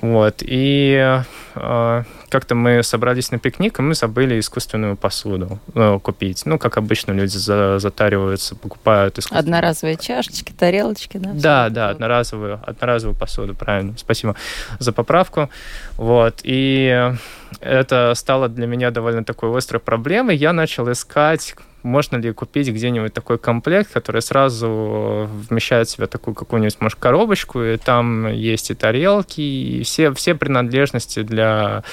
Вот. 0.00 0.42
И 0.42 1.22
э, 1.54 2.02
как-то 2.28 2.54
мы 2.54 2.82
собрались 2.82 3.32
на 3.32 3.38
пикник, 3.38 3.78
и 3.78 3.82
мы 3.82 3.94
забыли 3.94 4.38
искусственную 4.38 4.96
посуду 4.96 5.58
э, 5.74 5.98
купить. 6.00 6.46
Ну, 6.46 6.58
как 6.58 6.76
обычно 6.76 7.12
люди 7.12 7.36
за, 7.36 7.78
затариваются, 7.78 8.54
покупают 8.54 9.18
искусственную. 9.18 9.40
Одноразовые 9.40 9.96
чашечки, 9.96 10.52
тарелочки, 10.52 11.16
да? 11.16 11.30
Да, 11.34 11.68
да, 11.68 11.90
одноразовую, 11.90 12.60
одноразовую 12.64 13.18
посуду, 13.18 13.54
правильно. 13.54 13.94
Спасибо 13.96 14.36
за 14.78 14.92
поправку. 14.92 15.50
Вот. 15.96 16.40
И 16.44 17.12
это 17.60 18.12
стало 18.14 18.48
для 18.48 18.66
меня 18.66 18.90
довольно 18.90 19.24
такой 19.24 19.56
острой 19.56 19.80
проблемой. 19.80 20.36
Я 20.36 20.52
начал 20.52 20.90
искать 20.92 21.56
можно 21.82 22.16
ли 22.16 22.32
купить 22.32 22.68
где-нибудь 22.68 23.12
такой 23.12 23.38
комплект, 23.38 23.92
который 23.92 24.22
сразу 24.22 25.28
вмещает 25.48 25.88
в 25.88 25.90
себя 25.90 26.06
такую 26.06 26.34
какую-нибудь, 26.34 26.80
может, 26.80 26.98
коробочку, 26.98 27.62
и 27.62 27.76
там 27.76 28.28
есть 28.28 28.70
и 28.70 28.74
тарелки, 28.74 29.40
и 29.40 29.82
все, 29.82 30.12
все 30.12 30.34
принадлежности 30.34 31.22
для 31.22 31.84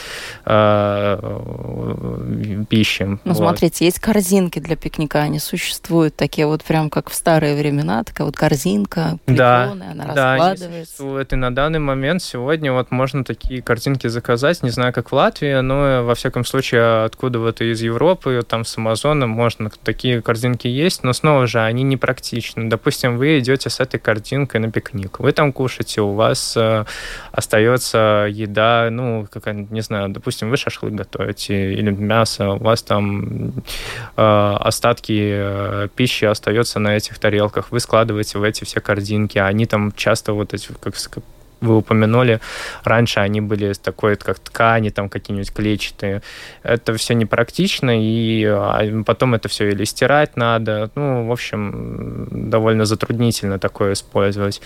э, 0.45 1.17
пищи. 2.69 3.03
Ну, 3.03 3.19
вот. 3.23 3.37
смотрите, 3.37 3.85
есть 3.85 3.99
корзинки 3.99 4.59
для 4.59 4.75
пикника, 4.75 5.21
они 5.21 5.39
существуют, 5.39 6.15
такие 6.15 6.47
вот 6.47 6.63
прям 6.63 6.89
как 6.89 7.09
в 7.09 7.13
старые 7.13 7.55
времена, 7.55 8.03
такая 8.03 8.25
вот 8.25 8.35
корзинка, 8.35 9.17
приконы, 9.25 9.37
да, 9.37 9.71
она 9.71 10.13
да, 10.13 10.35
раскладывается. 10.35 10.85
существует, 10.85 11.33
и 11.33 11.35
на 11.35 11.53
данный 11.53 11.79
момент 11.79 12.21
сегодня 12.21 12.73
вот 12.73 12.91
можно 12.91 13.23
такие 13.23 13.61
корзинки 13.61 14.07
заказать, 14.07 14.63
не 14.63 14.69
знаю, 14.69 14.93
как 14.93 15.11
в 15.11 15.15
Латвии, 15.15 15.59
но 15.61 16.03
во 16.03 16.15
всяком 16.15 16.45
случае 16.45 17.05
откуда 17.05 17.39
вот 17.39 17.61
из 17.61 17.81
Европы, 17.81 18.43
там 18.47 18.65
с 18.65 18.77
Амазона 18.77 19.27
можно 19.27 19.69
такие 19.85 20.21
корзинки 20.21 20.67
есть, 20.67 21.03
но 21.03 21.13
снова 21.13 21.47
же 21.47 21.61
они 21.61 21.83
не 21.83 21.95
практичны. 21.95 22.69
Допустим, 22.69 23.17
вы 23.17 23.39
идете 23.39 23.69
с 23.69 23.79
этой 23.79 23.99
корзинкой 23.99 24.59
на 24.59 24.71
пикник, 24.71 25.19
вы 25.19 25.31
там 25.31 25.53
кушаете, 25.53 26.01
у 26.01 26.13
вас 26.13 26.57
э, 26.57 26.85
остается 27.31 28.27
еда, 28.29 28.89
ну, 28.91 29.27
какая 29.31 29.53
не 29.53 29.81
знаю, 29.81 30.09
допустим, 30.09 30.49
вы 30.49 30.57
шашлык 30.57 30.93
готовите 30.93 31.73
или 31.73 31.91
мясо, 31.91 32.51
у 32.51 32.57
вас 32.57 32.83
там 32.83 33.53
э, 34.17 34.57
остатки 34.59 35.31
э, 35.33 35.87
пищи 35.95 36.25
остается 36.25 36.79
на 36.79 36.97
этих 36.97 37.19
тарелках, 37.19 37.71
вы 37.71 37.79
складываете 37.79 38.39
в 38.39 38.43
эти 38.43 38.65
все 38.65 38.81
корзинки, 38.81 39.37
а 39.37 39.47
они 39.47 39.65
там 39.65 39.93
часто 39.95 40.33
вот 40.33 40.53
эти, 40.53 40.69
как 40.81 40.95
вы 41.65 41.77
упомянули, 41.77 42.39
раньше 42.83 43.19
они 43.19 43.41
были 43.41 43.73
такой, 43.73 44.15
как 44.15 44.39
ткани, 44.39 44.89
там 44.89 45.09
какие-нибудь 45.09 45.53
клетчатые. 45.53 46.21
Это 46.63 46.95
все 46.95 47.13
непрактично, 47.13 47.91
и 48.01 48.45
а, 48.45 49.03
потом 49.05 49.35
это 49.35 49.49
все 49.49 49.69
или 49.69 49.83
стирать 49.83 50.37
надо. 50.37 50.89
Ну, 50.95 51.27
в 51.27 51.31
общем, 51.31 52.27
довольно 52.49 52.85
затруднительно 52.85 53.59
такое 53.59 53.93
использовать. 53.93 54.61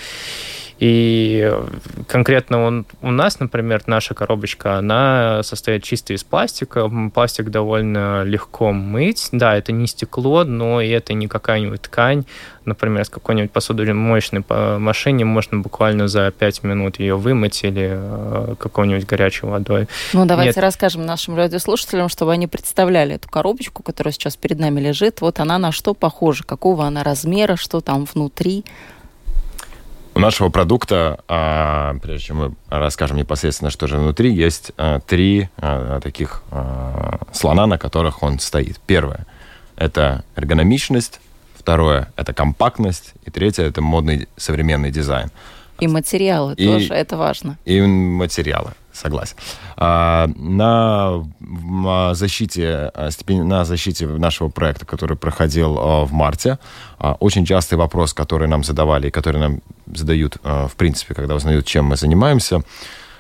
И 0.80 1.52
конкретно 2.08 2.64
он, 2.64 2.86
у 3.02 3.12
нас, 3.12 3.42
например, 3.42 3.84
наша 3.86 4.14
коробочка, 4.14 4.78
она 4.78 5.44
состоит 5.44 5.84
чисто 5.84 6.14
из 6.14 6.24
пластика. 6.24 6.90
Пластик 7.14 7.50
довольно 7.50 8.24
легко 8.24 8.72
мыть. 8.72 9.28
Да, 9.34 9.58
это 9.58 9.74
не 9.74 9.88
стекло, 9.88 10.46
но 10.46 10.80
и 10.80 10.88
это 10.88 11.14
не 11.14 11.28
какая-нибудь 11.28 11.82
ткань. 11.82 12.26
Например, 12.70 13.04
с 13.04 13.10
какой-нибудь 13.10 13.52
посудомоечной 13.52 14.44
машине 14.78 15.26
можно 15.26 15.60
буквально 15.60 16.08
за 16.08 16.32
5 16.32 16.64
минут 16.64 17.00
ее 17.00 17.16
вымыть 17.16 17.64
или 17.64 17.90
э, 17.92 18.56
какой-нибудь 18.60 19.06
горячей 19.06 19.48
водой. 19.48 19.88
Ну, 20.14 20.26
давайте 20.26 20.58
Нет. 20.58 20.64
расскажем 20.64 21.06
нашим 21.06 21.36
радиослушателям, 21.36 22.10
чтобы 22.10 22.32
они 22.32 22.48
представляли 22.48 23.16
эту 23.16 23.28
коробочку, 23.28 23.82
которая 23.82 24.12
сейчас 24.14 24.36
перед 24.36 24.60
нами 24.60 24.80
лежит. 24.80 25.22
Вот 25.22 25.40
она 25.40 25.58
на 25.58 25.72
что 25.72 25.94
похожа, 25.94 26.44
какого 26.44 26.86
она 26.86 27.04
размера, 27.04 27.56
что 27.56 27.82
там 27.82 28.06
внутри. 28.06 28.64
У 30.16 30.20
нашего 30.20 30.50
продукта, 30.50 31.20
а, 31.28 31.96
прежде 32.02 32.28
чем 32.28 32.38
мы 32.38 32.54
расскажем 32.70 33.18
непосредственно, 33.18 33.72
что 33.72 33.88
же 33.88 33.98
внутри, 33.98 34.34
есть 34.34 34.74
а, 34.78 35.00
три 35.00 35.50
а, 35.58 36.00
таких 36.02 36.44
слона, 37.32 37.68
на 37.68 37.78
которых 37.78 38.22
он 38.22 38.40
стоит. 38.40 38.80
Первое– 38.86 39.26
это 39.78 40.24
эргономичность, 40.36 41.22
второе– 41.60 42.12
это 42.16 42.34
компактность, 42.34 43.14
и 43.26 43.32
третье– 43.32 43.64
это 43.66 43.82
модный 43.82 44.28
современный 44.38 44.92
дизайн. 44.92 45.30
И 45.80 45.88
материалы 45.88 46.54
и, 46.56 46.66
тоже, 46.66 46.94
это 46.94 47.18
важно. 47.18 47.58
И 47.66 47.82
материалы 47.82 48.72
согласен. 49.00 49.36
А, 49.78 50.28
на 50.36 51.24
защите, 52.14 52.92
а, 52.94 53.10
на 53.28 53.66
защите 53.66 54.08
нашего 54.08 54.50
проекта, 54.50 54.86
который 54.86 55.18
проходил 55.18 55.78
а, 55.80 56.06
в 56.06 56.12
марте, 56.12 56.60
очень 57.20 57.46
частый 57.46 57.78
вопрос, 57.78 58.14
который 58.14 58.48
нам 58.48 58.64
задавали 58.64 59.08
и 59.08 59.12
который 59.12 59.40
нам 59.40 59.62
задают, 59.88 60.38
в 60.44 60.72
принципе, 60.76 61.14
когда 61.14 61.36
узнают, 61.36 61.66
чем 61.66 61.86
мы 61.86 61.96
занимаемся, 61.96 62.62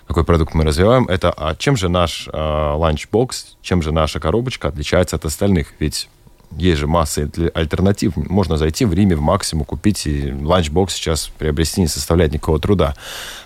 какой 0.05 0.23
продукт 0.25 0.53
мы 0.53 0.63
развиваем, 0.65 1.05
это 1.05 1.31
а 1.31 1.55
чем 1.55 1.77
же 1.77 1.87
наш 1.87 2.27
ланчбокс, 2.33 3.57
чем 3.61 3.81
же 3.81 3.91
наша 3.91 4.19
коробочка 4.19 4.67
отличается 4.67 5.15
от 5.15 5.25
остальных? 5.25 5.73
Ведь 5.79 6.09
есть 6.57 6.79
же 6.79 6.87
масса 6.87 7.29
альтернатив. 7.53 8.15
Можно 8.15 8.57
зайти 8.57 8.85
в 8.85 8.93
Rimi, 8.93 9.15
в 9.15 9.21
Maxima, 9.21 9.65
купить, 9.65 10.07
и 10.07 10.31
ланчбокс 10.31 10.93
сейчас 10.93 11.29
приобрести 11.37 11.81
не 11.81 11.87
составляет 11.87 12.33
никакого 12.33 12.59
труда. 12.59 12.95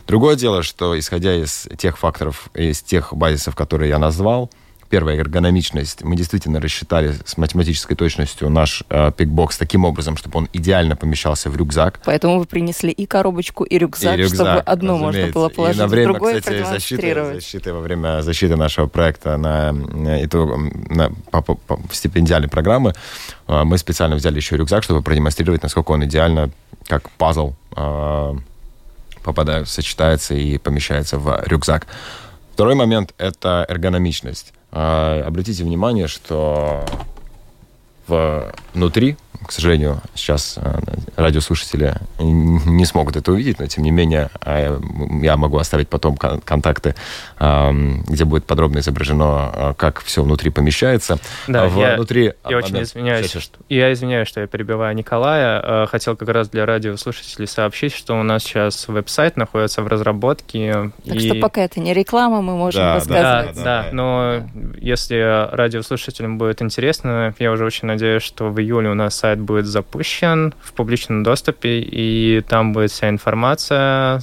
Другое 0.07 0.35
дело, 0.35 0.63
что 0.63 0.97
исходя 0.97 1.35
из 1.35 1.67
тех 1.77 1.97
факторов, 1.97 2.49
из 2.53 2.81
тех 2.81 3.13
базисов, 3.13 3.55
которые 3.55 3.89
я 3.89 3.99
назвал, 3.99 4.49
Первая 4.93 5.17
эргономичность. 5.17 6.03
Мы 6.03 6.15
действительно 6.15 6.61
рассчитали 6.61 7.15
с 7.25 7.37
математической 7.37 7.95
точностью 7.95 8.47
наш 8.51 8.83
э, 8.91 9.11
пикбокс 9.17 9.57
таким 9.57 9.85
образом, 9.85 10.17
чтобы 10.17 10.37
он 10.37 10.49
идеально 10.53 10.95
помещался 10.95 11.49
в 11.49 11.57
рюкзак. 11.57 12.01
Поэтому 12.05 12.37
вы 12.37 12.45
принесли 12.45 12.91
и 12.91 13.07
коробочку, 13.07 13.63
и 13.63 13.79
рюкзак, 13.79 14.19
и 14.19 14.21
рюкзак 14.21 14.35
чтобы 14.35 14.59
одно 14.59 14.99
можно 14.99 15.29
было 15.29 15.49
положить, 15.49 15.77
и 15.77 15.79
на 15.79 15.87
время, 15.87 16.13
другое 16.13 16.39
кстати, 16.41 16.63
защиты, 16.63 17.33
защиты 17.33 17.73
во 17.73 17.79
время 17.79 18.21
защиты 18.21 18.55
нашего 18.55 18.85
проекта 18.85 19.35
на, 19.37 19.71
итог, 20.23 20.55
на, 20.91 21.09
по, 21.31 21.41
по, 21.41 21.55
по 21.55 21.81
стипендиальной 21.91 22.49
программы 22.49 22.93
э, 23.47 23.63
мы 23.63 23.79
специально 23.79 24.15
взяли 24.15 24.35
еще 24.35 24.57
рюкзак, 24.57 24.83
чтобы 24.83 25.01
продемонстрировать, 25.01 25.63
насколько 25.63 25.89
он 25.93 26.05
идеально, 26.05 26.51
как 26.85 27.09
пазл, 27.09 27.55
э, 27.75 28.33
попадает, 29.23 29.67
сочетается 29.67 30.35
и 30.35 30.59
помещается 30.59 31.17
в 31.17 31.41
рюкзак. 31.47 31.87
Второй 32.53 32.75
момент– 32.75 33.15
это 33.17 33.65
эргономичность. 33.67 34.53
А, 34.75 35.23
обратите 35.25 35.63
внимание, 35.63 36.07
что 36.07 36.83
внутри 38.07 39.17
к 39.45 39.51
сожалению, 39.51 40.01
сейчас 40.15 40.57
э, 40.57 40.79
радиослушатели 41.15 41.95
не 42.19 42.85
смогут 42.85 43.15
это 43.15 43.31
увидеть, 43.31 43.59
но 43.59 43.67
тем 43.67 43.83
не 43.83 43.91
менее 43.91 44.29
а, 44.41 44.79
я 45.21 45.37
могу 45.37 45.57
оставить 45.57 45.89
потом 45.89 46.17
контакты, 46.17 46.95
где 47.37 48.25
будет 48.25 48.45
подробно 48.45 48.79
изображено, 48.79 49.51
э, 49.53 49.73
как 49.77 50.01
все 50.01 50.23
внутри 50.23 50.49
помещается. 50.49 51.17
Да, 51.47 51.65
я, 51.65 51.95
внутри... 51.95 52.33
я 52.47 52.57
очень 52.57 52.81
извиняюсь. 52.81 53.27
Сейчас, 53.27 53.43
что... 53.43 53.59
Я 53.69 53.91
извиняюсь, 53.93 54.27
что 54.27 54.41
я 54.41 54.47
перебиваю 54.47 54.95
Николая. 54.95 55.61
Э, 55.83 55.87
хотел 55.87 56.15
как 56.15 56.29
раз 56.29 56.49
для 56.49 56.65
радиослушателей 56.65 57.47
сообщить, 57.47 57.93
что 57.93 58.19
у 58.19 58.23
нас 58.23 58.43
сейчас 58.43 58.87
веб-сайт 58.87 59.37
находится 59.37 59.81
в 59.81 59.87
разработке. 59.87 60.91
Так 61.05 61.15
и... 61.15 61.19
что 61.19 61.35
пока 61.39 61.61
это 61.61 61.79
не 61.79 61.93
реклама, 61.93 62.41
мы 62.41 62.55
можем 62.55 62.81
да, 62.81 62.95
рассказать. 62.95 63.55
Да, 63.55 63.63
да, 63.63 63.83
да, 63.83 63.89
но 63.91 64.49
если 64.77 65.49
радиослушателям 65.51 66.37
будет 66.37 66.61
интересно, 66.61 67.33
я 67.39 67.51
уже 67.51 67.65
очень 67.65 67.87
надеюсь, 67.87 68.23
что 68.23 68.49
в 68.49 68.59
июле 68.59 68.89
у 68.89 68.93
нас 68.93 69.15
сайт 69.15 69.32
сайт 69.33 69.39
будет 69.39 69.65
запущен 69.65 70.53
в 70.61 70.73
публичном 70.73 71.23
доступе, 71.23 71.79
и 71.79 72.41
там 72.47 72.73
будет 72.73 72.91
вся 72.91 73.09
информация, 73.09 74.19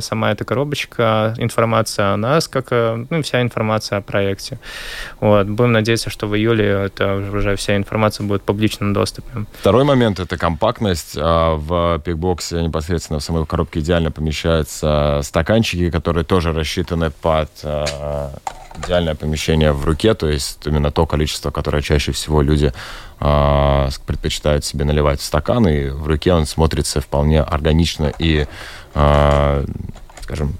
сама 0.00 0.32
эта 0.32 0.44
коробочка, 0.44 1.34
информация 1.38 2.14
о 2.14 2.16
нас, 2.16 2.48
как 2.48 2.66
э, 2.70 3.04
ну, 3.10 3.22
вся 3.22 3.42
информация 3.42 3.98
о 3.98 4.00
проекте. 4.00 4.58
Вот. 5.20 5.46
Будем 5.46 5.72
надеяться, 5.72 6.10
что 6.10 6.26
в 6.26 6.34
июле 6.34 6.66
это 6.86 7.16
уже 7.16 7.56
вся 7.56 7.76
информация 7.76 8.26
будет 8.26 8.42
в 8.42 8.44
публичном 8.44 8.92
доступе. 8.92 9.28
Второй 9.60 9.84
момент– 9.84 10.20
это 10.20 10.36
компактность. 10.38 11.16
А, 11.16 11.56
в 11.56 11.98
пикбоксе 12.04 12.62
непосредственно 12.62 13.18
в 13.18 13.22
самой 13.22 13.46
коробке 13.46 13.80
идеально 13.80 14.10
помещаются 14.10 15.20
стаканчики, 15.22 15.90
которые 15.90 16.24
тоже 16.24 16.52
рассчитаны 16.52 17.10
под 17.10 17.50
а, 17.64 18.30
идеальное 18.78 19.14
помещение 19.14 19.72
в 19.72 19.84
руке, 19.84 20.14
то 20.14 20.28
есть 20.28 20.66
именно 20.66 20.90
то 20.90 21.06
количество, 21.06 21.50
которое 21.50 21.82
чаще 21.82 22.12
всего 22.12 22.42
люди 22.42 22.72
э, 23.20 23.88
предпочитают 24.06 24.64
себе 24.64 24.84
наливать 24.84 25.20
в 25.20 25.24
стакан, 25.24 25.66
и 25.68 25.88
в 25.88 26.06
руке 26.06 26.32
он 26.32 26.46
смотрится 26.46 27.00
вполне 27.00 27.40
органично 27.42 28.12
и, 28.18 28.46
э, 28.94 29.66
скажем, 30.22 30.58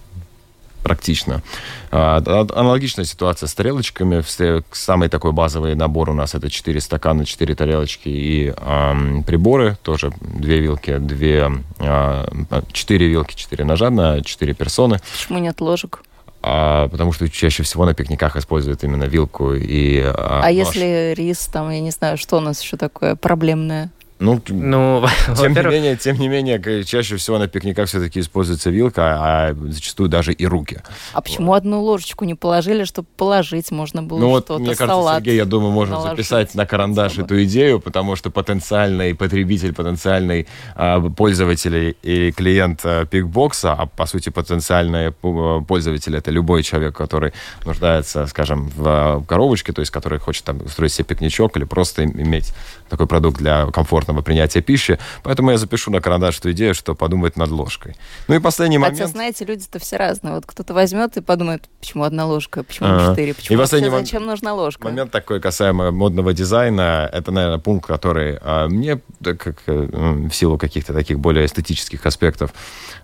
практично. 0.85 1.43
А, 1.91 2.23
аналогичная 2.55 3.07
ситуация 3.07 3.49
с 3.49 3.55
тарелочками. 3.55 4.23
Самый 4.71 5.09
такой 5.09 5.33
базовый 5.33 5.75
набор 5.75 6.11
у 6.11 6.13
нас 6.13 6.35
это 6.35 6.51
4 6.51 6.81
стакана, 6.81 7.25
4 7.25 7.55
тарелочки 7.55 8.09
и 8.09 8.55
э, 8.55 9.23
приборы. 9.27 9.77
Тоже 9.83 10.13
2 10.21 10.41
вилки, 10.41 10.99
2, 10.99 11.53
э, 11.79 12.63
4 12.73 13.09
вилки, 13.09 13.35
4 13.35 13.65
ножа 13.65 13.91
на 13.91 14.23
4 14.23 14.55
персоны. 14.55 15.01
Почему 15.13 15.39
нет 15.39 15.61
ложек? 15.61 16.03
А, 16.47 16.89
потому 16.89 17.13
что 17.13 17.27
чаще 17.31 17.63
всего 17.63 17.87
на 17.87 17.95
пикниках 17.95 18.37
используют 18.37 18.85
именно 18.85 19.05
вилку 19.05 19.55
и 19.55 20.01
а, 20.01 20.43
А 20.45 20.53
нож. 20.53 20.67
если 20.67 21.15
рис, 21.17 21.47
там, 21.47 21.71
я 21.71 21.81
не 21.81 21.91
знаю, 21.91 22.19
что 22.19 22.37
у 22.37 22.41
нас 22.41 22.61
еще 22.61 22.77
такое 22.77 23.17
проблемное? 23.17 23.91
Ну, 24.21 24.41
ну 24.49 25.05
тем, 25.37 25.53
не 25.55 25.63
менее, 25.63 25.97
тем 25.97 26.19
не 26.21 26.29
менее, 26.29 26.85
чаще 26.85 27.17
всего 27.17 27.39
на 27.39 27.49
пикниках 27.49 27.89
все-таки 27.89 28.21
используется 28.21 28.71
вилка, 28.71 29.17
а 29.19 29.57
зачастую 29.69 30.09
даже 30.09 30.33
и 30.33 30.47
руки. 30.47 30.81
А 31.13 31.21
почему 31.21 31.49
вот. 31.49 31.57
одну 31.57 31.83
ложечку 31.83 32.25
не 32.25 32.35
положили, 32.35 32.85
чтобы 32.85 33.09
положить 33.17 33.73
можно 33.73 34.05
было 34.05 34.21
ну, 34.21 34.29
вот, 34.29 34.45
что-то, 34.45 34.61
Мне 34.61 34.69
кажется, 34.69 34.87
салат 34.87 35.17
Сергей, 35.17 35.37
я 35.37 35.45
думаю, 35.45 35.73
можно 35.73 36.01
записать 36.01 36.55
на 36.55 36.65
карандаш 36.65 37.19
эту 37.19 37.43
идею, 37.43 37.81
потому 37.81 38.15
что 38.15 38.31
потенциальный 38.31 39.17
потребитель, 39.17 39.75
потенциальный 39.75 40.47
а, 40.77 41.01
пользователь 41.01 41.97
и 42.03 42.31
клиент 42.31 42.83
а, 42.85 43.07
пикбокса, 43.07 43.73
а 43.73 43.87
по 43.87 44.07
сути 44.07 44.29
потенциальный 44.29 45.11
пользователь 45.11 46.17
это 46.17 46.31
любой 46.31 46.63
человек, 46.63 46.97
который 46.97 47.33
нуждается, 47.65 48.27
скажем, 48.29 48.69
в 48.69 48.85
а, 48.87 49.21
коробочке, 49.27 49.73
то 49.73 49.81
есть 49.81 49.91
который 49.91 50.21
хочет 50.21 50.45
там 50.45 50.61
устроить 50.65 50.93
себе 50.93 51.05
пикничок 51.05 51.57
или 51.57 51.65
просто 51.65 52.05
иметь 52.05 52.55
такой 52.89 53.09
продукт 53.09 53.39
для 53.39 53.67
комфортного 54.05 54.23
принятия 54.23 54.61
пищи. 54.61 54.99
Поэтому 55.23 55.51
я 55.51 55.59
запишу 55.59 55.91
на 55.91 56.01
карандаш 56.01 56.39
эту 56.39 56.53
идею, 56.53 56.75
что 56.75 56.95
подумать 56.95 57.37
над 57.37 57.51
ложкой. 57.51 57.97
Ну 58.29 58.35
и 58.35 58.39
последний 58.39 58.79
Хотя, 58.79 58.93
момент. 58.93 59.11
знаете, 59.11 59.45
люди-то 59.45 59.79
все 59.79 59.97
разные. 59.97 60.35
Вот 60.35 60.47
кто-то 60.47 60.75
возьмет 60.75 61.17
и 61.17 61.21
подумает, 61.21 61.69
почему 61.81 62.05
одна 62.05 62.27
ложка, 62.27 62.63
почему 62.63 62.89
а 62.91 63.11
четыре, 63.11 63.35
почему 63.35 63.57
и 63.57 63.61
последний 63.61 63.89
вообще, 63.89 64.07
зачем 64.07 64.27
нужна 64.27 64.55
ложка? 64.55 64.85
Момент 64.85 65.11
такой 65.11 65.41
касаемо 65.41 65.91
модного 65.91 66.33
дизайна. 66.33 67.09
Это, 67.13 67.33
наверное, 67.33 67.59
пункт, 67.59 67.87
который 67.87 68.39
а, 68.41 68.69
мне, 68.69 69.01
как 69.23 69.63
э, 69.67 70.29
в 70.29 70.33
силу 70.33 70.59
каких-то 70.59 70.93
таких 70.93 71.19
более 71.19 71.47
эстетических 71.47 72.05
аспектов, 72.07 72.51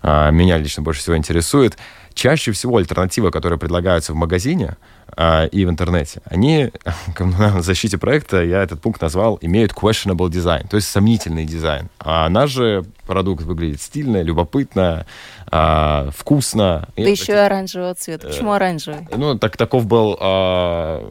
а, 0.02 0.30
меня 0.30 0.58
лично 0.58 0.82
больше 0.82 1.00
всего 1.00 1.16
интересует. 1.16 1.76
Чаще 2.14 2.52
всего 2.52 2.76
альтернативы, 2.78 3.30
которые 3.30 3.58
предлагаются 3.58 4.12
в 4.12 4.16
магазине 4.16 4.76
э, 5.16 5.48
и 5.48 5.64
в 5.64 5.70
интернете, 5.70 6.20
они 6.24 6.70
на 7.18 7.62
защите 7.62 7.98
проекта, 7.98 8.42
я 8.42 8.62
этот 8.62 8.80
пункт 8.80 9.00
назвал, 9.00 9.38
имеют 9.40 9.72
questionable 9.72 10.28
design, 10.28 10.68
то 10.68 10.76
есть 10.76 10.88
сомнительный 10.88 11.44
дизайн. 11.44 11.88
А 11.98 12.28
наш 12.28 12.50
же 12.50 12.84
продукт 13.06 13.42
выглядит 13.44 13.80
стильно, 13.80 14.22
любопытно, 14.22 15.06
э, 15.50 16.10
вкусно. 16.14 16.88
Да 16.96 17.02
и 17.02 17.10
еще 17.10 17.32
и 17.32 17.36
оранжевого 17.36 17.94
цвета. 17.94 18.28
Почему 18.28 18.52
оранжевый? 18.52 19.06
Ну, 19.16 19.38
так 19.38 19.56
таков 19.56 19.86
был 19.86 20.16
э, 20.20 21.10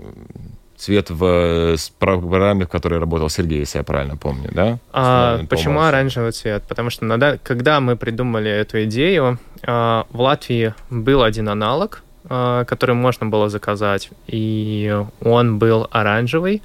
цвет 0.79 1.09
в 1.09 1.75
программе, 1.99 2.65
в 2.65 2.69
которой 2.69 2.99
работал 2.99 3.29
Сергей, 3.29 3.59
если 3.59 3.79
я 3.79 3.83
правильно 3.83 4.15
помню, 4.15 4.49
да? 4.53 4.79
А, 4.93 5.41
почему 5.49 5.81
оранжевый 5.81 6.31
цвет? 6.31 6.63
Потому 6.67 6.89
что 6.89 7.05
надо, 7.05 7.37
когда 7.43 7.79
мы 7.81 7.97
придумали 7.97 8.49
эту 8.49 8.83
идею, 8.85 9.39
а, 9.63 10.05
в 10.09 10.21
Латвии 10.21 10.73
был 10.89 11.21
один 11.21 11.49
аналог, 11.49 12.03
а, 12.29 12.63
который 12.63 12.95
можно 12.95 13.25
было 13.25 13.49
заказать, 13.49 14.09
и 14.27 15.03
он 15.21 15.59
был 15.59 15.87
оранжевый 15.91 16.61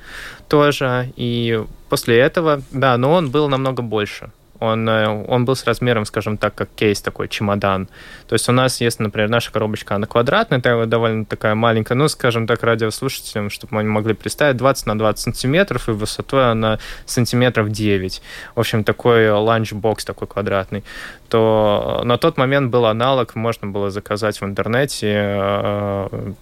тоже, 0.49 1.13
и 1.17 1.65
после 1.89 2.19
этого, 2.19 2.63
да, 2.71 2.97
но 2.97 3.13
он 3.13 3.31
был 3.31 3.49
намного 3.49 3.83
больше 3.83 4.31
он, 4.65 4.89
э, 4.89 5.09
он 5.09 5.45
был 5.45 5.57
с 5.57 5.65
размером, 5.65 6.05
скажем 6.05 6.37
так, 6.37 6.55
как 6.55 6.69
кейс 6.75 7.01
такой, 7.01 7.29
чемодан. 7.29 7.89
То 8.29 8.35
есть 8.35 8.49
у 8.49 8.53
нас 8.53 8.81
есть, 8.81 9.01
например, 9.01 9.29
наша 9.29 9.53
коробочка, 9.53 9.95
она 9.95 10.07
квадратная, 10.07 10.87
довольно 10.87 11.25
такая 11.25 11.55
маленькая, 11.55 11.95
ну, 11.95 12.09
скажем 12.09 12.47
так, 12.47 12.63
радиослушателям, 12.63 13.51
чтобы 13.51 13.79
они 13.79 13.89
могли 13.89 14.15
представить, 14.15 14.57
20 14.57 14.87
на 14.87 14.99
20 14.99 15.23
сантиметров, 15.23 15.89
и 15.89 15.93
высотой 15.93 16.51
она 16.51 16.79
сантиметров 17.07 17.71
9. 17.71 18.23
В 18.55 18.61
общем, 18.61 18.85
такой 18.85 19.31
ланчбокс 19.31 20.05
такой 20.05 20.29
квадратный. 20.29 20.85
То 21.29 22.03
на 22.05 22.19
тот 22.19 22.37
момент 22.39 22.71
был 22.71 22.87
аналог, 22.87 23.35
можно 23.35 23.69
было 23.69 23.91
заказать 23.91 24.41
в 24.41 24.45
интернете, 24.45 25.13
э, 25.15 26.33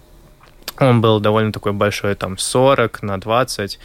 он 0.79 1.01
был 1.01 1.19
довольно 1.19 1.51
такой 1.51 1.71
большой, 1.71 2.15
там 2.15 2.37
40 2.37 3.03
на 3.03 3.19
20. 3.19 3.79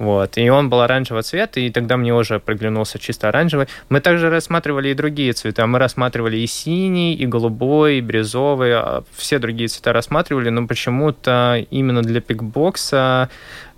Вот. 0.00 0.38
И 0.38 0.48
он 0.48 0.70
был 0.70 0.80
оранжевого 0.80 1.22
цвета, 1.22 1.60
и 1.60 1.70
тогда 1.70 1.98
мне 1.98 2.14
уже 2.14 2.40
приглянулся 2.40 2.98
чисто 2.98 3.28
оранжевый. 3.28 3.66
Мы 3.90 4.00
также 4.00 4.30
рассматривали 4.30 4.88
и 4.88 4.94
другие 4.94 5.34
цвета. 5.34 5.66
Мы 5.66 5.78
рассматривали 5.78 6.38
и 6.38 6.46
синий, 6.46 7.14
и 7.14 7.26
голубой, 7.26 7.98
и 7.98 8.00
бирюзовый. 8.00 8.72
А 8.72 9.04
все 9.14 9.38
другие 9.38 9.68
цвета 9.68 9.92
рассматривали, 9.92 10.48
но 10.48 10.66
почему-то 10.66 11.66
именно 11.70 12.00
для 12.02 12.22
пикбокса 12.22 13.28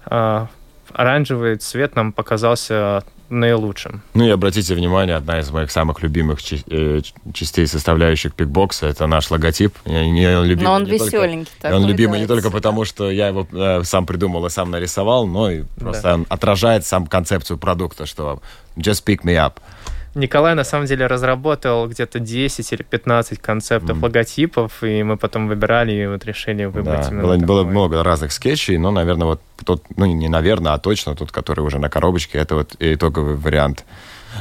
э, 0.06 0.46
оранжевый 0.94 1.56
цвет 1.56 1.96
нам 1.96 2.12
показался 2.12 3.04
наилучшим. 3.32 4.02
Ну 4.14 4.26
и 4.26 4.30
обратите 4.30 4.74
внимание, 4.74 5.16
одна 5.16 5.40
из 5.40 5.50
моих 5.50 5.70
самых 5.70 6.02
любимых 6.02 6.40
э, 6.70 7.00
частей 7.32 7.66
составляющих 7.66 8.34
пикбокса 8.34 8.86
это 8.86 9.06
наш 9.06 9.30
логотип. 9.30 9.74
Не, 9.86 10.36
он 10.36 10.44
любимый, 10.44 10.64
но 10.64 10.72
он 10.74 10.84
не 10.84 10.90
веселенький. 10.92 11.50
Только, 11.60 11.74
он 11.74 11.86
любимый 11.86 12.20
не 12.20 12.26
только 12.26 12.50
потому, 12.50 12.84
что 12.84 13.10
я 13.10 13.28
его 13.28 13.46
э, 13.50 13.82
сам 13.84 14.06
придумал 14.06 14.44
и 14.46 14.50
сам 14.50 14.70
нарисовал, 14.70 15.26
но 15.26 15.50
и 15.50 15.62
просто 15.78 16.02
да. 16.02 16.14
он 16.14 16.26
отражает 16.28 16.84
сам 16.84 17.06
концепцию 17.06 17.58
продукта, 17.58 18.04
что 18.06 18.42
just 18.76 19.04
pick 19.04 19.22
me 19.24 19.34
up. 19.34 19.54
Николай 20.14 20.54
на 20.54 20.64
самом 20.64 20.86
деле 20.86 21.06
разработал 21.06 21.88
где-то 21.88 22.18
10 22.18 22.72
или 22.72 22.82
15 22.82 23.38
концептов 23.38 23.96
mm. 23.96 24.02
логотипов, 24.02 24.82
и 24.82 25.02
мы 25.02 25.16
потом 25.16 25.48
выбирали 25.48 25.92
и 25.92 26.06
вот 26.06 26.24
решили 26.24 26.66
выбрать 26.66 27.02
да, 27.02 27.08
именно 27.08 27.22
было, 27.22 27.36
было 27.38 27.64
много 27.64 28.02
разных 28.02 28.32
скетчей, 28.32 28.76
но, 28.76 28.90
наверное, 28.90 29.26
вот 29.26 29.40
тот, 29.64 29.84
ну 29.96 30.04
не 30.06 30.28
наверное, 30.28 30.74
а 30.74 30.78
точно 30.78 31.14
тот, 31.14 31.32
который 31.32 31.60
уже 31.60 31.78
на 31.78 31.88
коробочке, 31.88 32.38
это 32.38 32.56
вот 32.56 32.76
итоговый 32.78 33.36
вариант. 33.36 33.84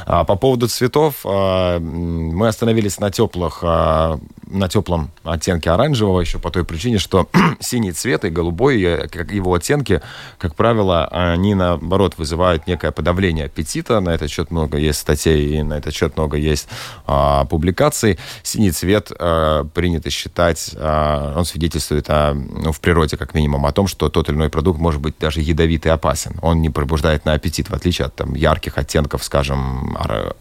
А 0.06 0.24
по 0.24 0.36
поводу 0.36 0.68
цветов, 0.68 1.20
а, 1.24 1.78
мы 1.78 2.48
остановились 2.48 2.98
на 2.98 3.10
теплых, 3.10 3.60
а, 3.62 4.18
на 4.46 4.68
теплом 4.68 5.10
оттенке 5.24 5.70
оранжевого 5.70 6.20
еще 6.20 6.38
по 6.38 6.50
той 6.50 6.64
причине, 6.64 6.98
что 6.98 7.28
синий 7.60 7.92
цвет 7.92 8.24
и 8.24 8.30
голубой, 8.30 9.08
как 9.08 9.32
его 9.32 9.54
оттенки, 9.54 10.02
как 10.38 10.54
правило, 10.54 11.06
они 11.06 11.54
наоборот 11.54 12.14
вызывают 12.18 12.66
некое 12.66 12.92
подавление 12.92 13.46
аппетита. 13.46 14.00
На 14.00 14.10
этот 14.10 14.30
счет 14.30 14.50
много 14.50 14.78
есть 14.78 14.98
статей, 14.98 15.58
и 15.58 15.62
на 15.62 15.74
этот 15.74 15.94
счет 15.94 16.16
много 16.16 16.36
есть 16.36 16.68
а, 17.06 17.44
публикаций. 17.46 18.18
Синий 18.42 18.70
цвет 18.70 19.10
а, 19.18 19.64
принято 19.64 20.10
считать, 20.10 20.74
а, 20.76 21.34
он 21.36 21.44
свидетельствует 21.44 22.08
о, 22.08 22.34
ну, 22.34 22.72
в 22.72 22.80
природе 22.80 23.16
как 23.16 23.34
минимум 23.34 23.66
о 23.66 23.72
том, 23.72 23.86
что 23.86 24.08
тот 24.08 24.28
или 24.28 24.36
иной 24.36 24.50
продукт 24.50 24.78
может 24.78 25.00
быть 25.00 25.14
даже 25.18 25.40
ядовитый 25.40 25.90
и 25.90 25.94
опасен. 25.94 26.38
Он 26.42 26.60
не 26.60 26.70
пробуждает 26.70 27.24
на 27.24 27.32
аппетит, 27.32 27.70
в 27.70 27.74
отличие 27.74 28.06
от 28.06 28.14
там, 28.14 28.34
ярких 28.34 28.78
оттенков, 28.78 29.24
скажем, 29.24 29.81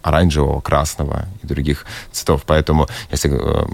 оранжевого, 0.01 0.61
красного 0.61 1.27
и 1.43 1.47
других 1.47 1.85
цветов. 2.11 2.43
Поэтому, 2.45 2.87
если 3.11 3.31
э, 3.31 3.65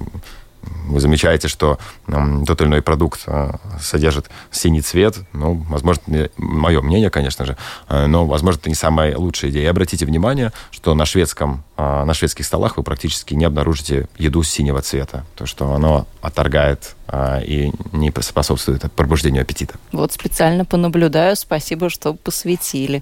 вы 0.88 1.00
замечаете, 1.00 1.48
что 1.48 1.78
тот 2.06 2.62
или 2.62 2.68
иной 2.68 2.82
продукт 2.82 3.24
э, 3.28 3.52
содержит 3.82 4.30
синий 4.52 4.82
цвет, 4.82 5.18
ну, 5.34 5.66
возможно, 5.70 6.30
мое 6.38 6.82
мнение, 6.82 7.10
конечно 7.10 7.46
же, 7.46 7.58
э, 7.90 8.08
но, 8.08 8.26
возможно, 8.26 8.60
это 8.60 8.70
не 8.70 8.76
самая 8.76 9.18
лучшая 9.18 9.52
идея. 9.52 9.64
И 9.64 9.68
обратите 9.68 10.06
внимание, 10.06 10.52
что 10.72 10.94
на 10.96 11.06
шведском, 11.06 11.64
на 11.78 12.14
шведских 12.14 12.46
столах 12.46 12.78
вы 12.78 12.84
практически 12.84 13.34
не 13.36 13.46
обнаружите 13.46 14.08
еду 14.18 14.42
синего 14.44 14.82
цвета, 14.82 15.26
то, 15.36 15.46
что 15.46 15.74
оно 15.74 16.08
отторгает 16.22 16.96
и 17.14 17.72
не 17.92 18.12
способствует 18.22 18.92
пробуждению 18.94 19.44
аппетита. 19.44 19.76
Вот 19.92 20.12
специально 20.12 20.66
понаблюдаю, 20.66 21.36
спасибо, 21.36 21.90
что 21.90 22.14
посвятили. 22.14 23.02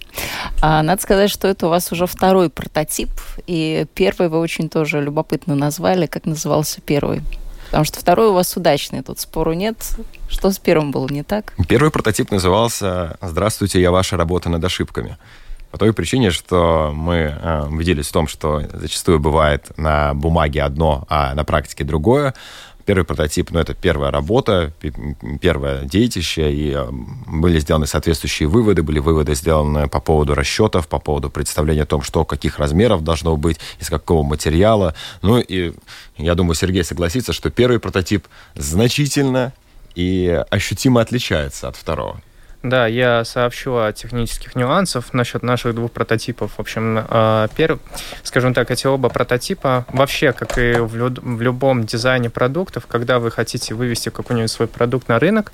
А, 0.62 0.84
надо 0.84 1.02
сказать, 1.02 1.32
что 1.32 1.48
это 1.48 1.68
у 1.68 1.70
вас 1.70 1.92
уже 1.92 2.06
второй 2.06 2.50
прототип, 2.50 3.10
и 3.48 3.86
первый 3.96 4.30
вы 4.30 4.40
очень 4.40 4.70
тоже 4.70 5.02
любопытно 5.02 5.56
назвали. 5.56 6.06
Как 6.06 6.26
назывался 6.26 6.82
первый? 6.82 7.24
Потому 7.68 7.84
что 7.84 8.00
второй 8.00 8.30
у 8.30 8.34
вас 8.34 8.56
удачный, 8.56 9.02
тут 9.02 9.20
спору 9.20 9.54
нет. 9.54 9.76
Что 10.30 10.52
с 10.52 10.60
первым 10.60 10.92
было 10.92 11.08
не 11.08 11.24
так? 11.24 11.54
Первый 11.68 11.92
прототип 11.92 12.32
назывался 12.32 13.18
«Здравствуйте, 13.22 13.82
я 13.82 13.92
ваша 13.92 14.18
работа 14.18 14.50
над 14.50 14.64
ошибками». 14.64 15.18
По 15.72 15.78
той 15.78 15.94
причине, 15.94 16.32
что 16.32 16.92
мы 16.94 17.16
э, 17.16 17.68
убедились 17.68 18.08
в 18.08 18.12
том, 18.12 18.28
что 18.28 18.64
зачастую 18.74 19.20
бывает 19.20 19.72
на 19.78 20.14
бумаге 20.14 20.64
одно, 20.64 21.06
а 21.10 21.34
на 21.36 21.44
практике 21.44 21.84
другое. 21.84 22.34
Первый 22.86 23.04
прототип, 23.04 23.50
ну, 23.50 23.60
это 23.60 23.74
первая 23.74 24.12
работа, 24.12 24.72
первое 25.42 25.86
детище, 25.86 26.54
и 26.54 26.72
э, 26.72 26.88
были 26.92 27.60
сделаны 27.60 27.88
соответствующие 27.88 28.48
выводы, 28.48 28.84
были 28.84 29.00
выводы 29.00 29.34
сделаны 29.34 29.88
по 29.88 30.00
поводу 30.00 30.36
расчетов, 30.36 30.88
по 30.88 31.00
поводу 31.00 31.32
представления 31.32 31.82
о 31.82 31.88
том, 31.88 32.04
что 32.04 32.26
каких 32.26 32.60
размеров 32.60 33.04
должно 33.04 33.36
быть, 33.38 33.58
из 33.80 33.90
какого 33.90 34.22
материала. 34.22 34.94
Ну, 35.24 35.40
и 35.40 35.74
я 36.18 36.36
думаю, 36.36 36.54
Сергей 36.54 36.84
согласится, 36.84 37.34
что 37.34 37.50
первый 37.50 37.80
прототип 37.80 38.28
значительно 38.54 39.52
и 39.96 40.44
ощутимо 40.52 41.02
отличается 41.02 41.68
от 41.68 41.76
второго. 41.76 42.22
Да, 42.66 42.88
я 42.88 43.24
сообщу 43.26 43.76
о 43.76 43.94
технических 43.94 44.56
нюансах 44.56 45.14
насчет 45.14 45.44
наших 45.44 45.76
двух 45.76 45.92
прототипов. 45.92 46.54
В 46.58 46.60
общем, 46.60 47.06
а, 47.10 47.48
перв... 47.56 47.80
скажем 48.24 48.56
так, 48.56 48.72
эти 48.72 48.88
оба 48.88 49.10
прототипа, 49.10 49.86
вообще, 49.90 50.34
как 50.34 50.58
и 50.58 50.74
в, 50.80 50.96
лю... 50.96 51.14
в 51.16 51.42
любом 51.42 51.84
дизайне 51.84 52.32
продуктов, 52.32 52.88
когда 52.88 53.20
вы 53.20 53.30
хотите 53.30 53.76
вывести 53.76 54.10
какой-нибудь 54.10 54.50
свой 54.50 54.68
продукт 54.68 55.08
на 55.10 55.20
рынок, 55.20 55.52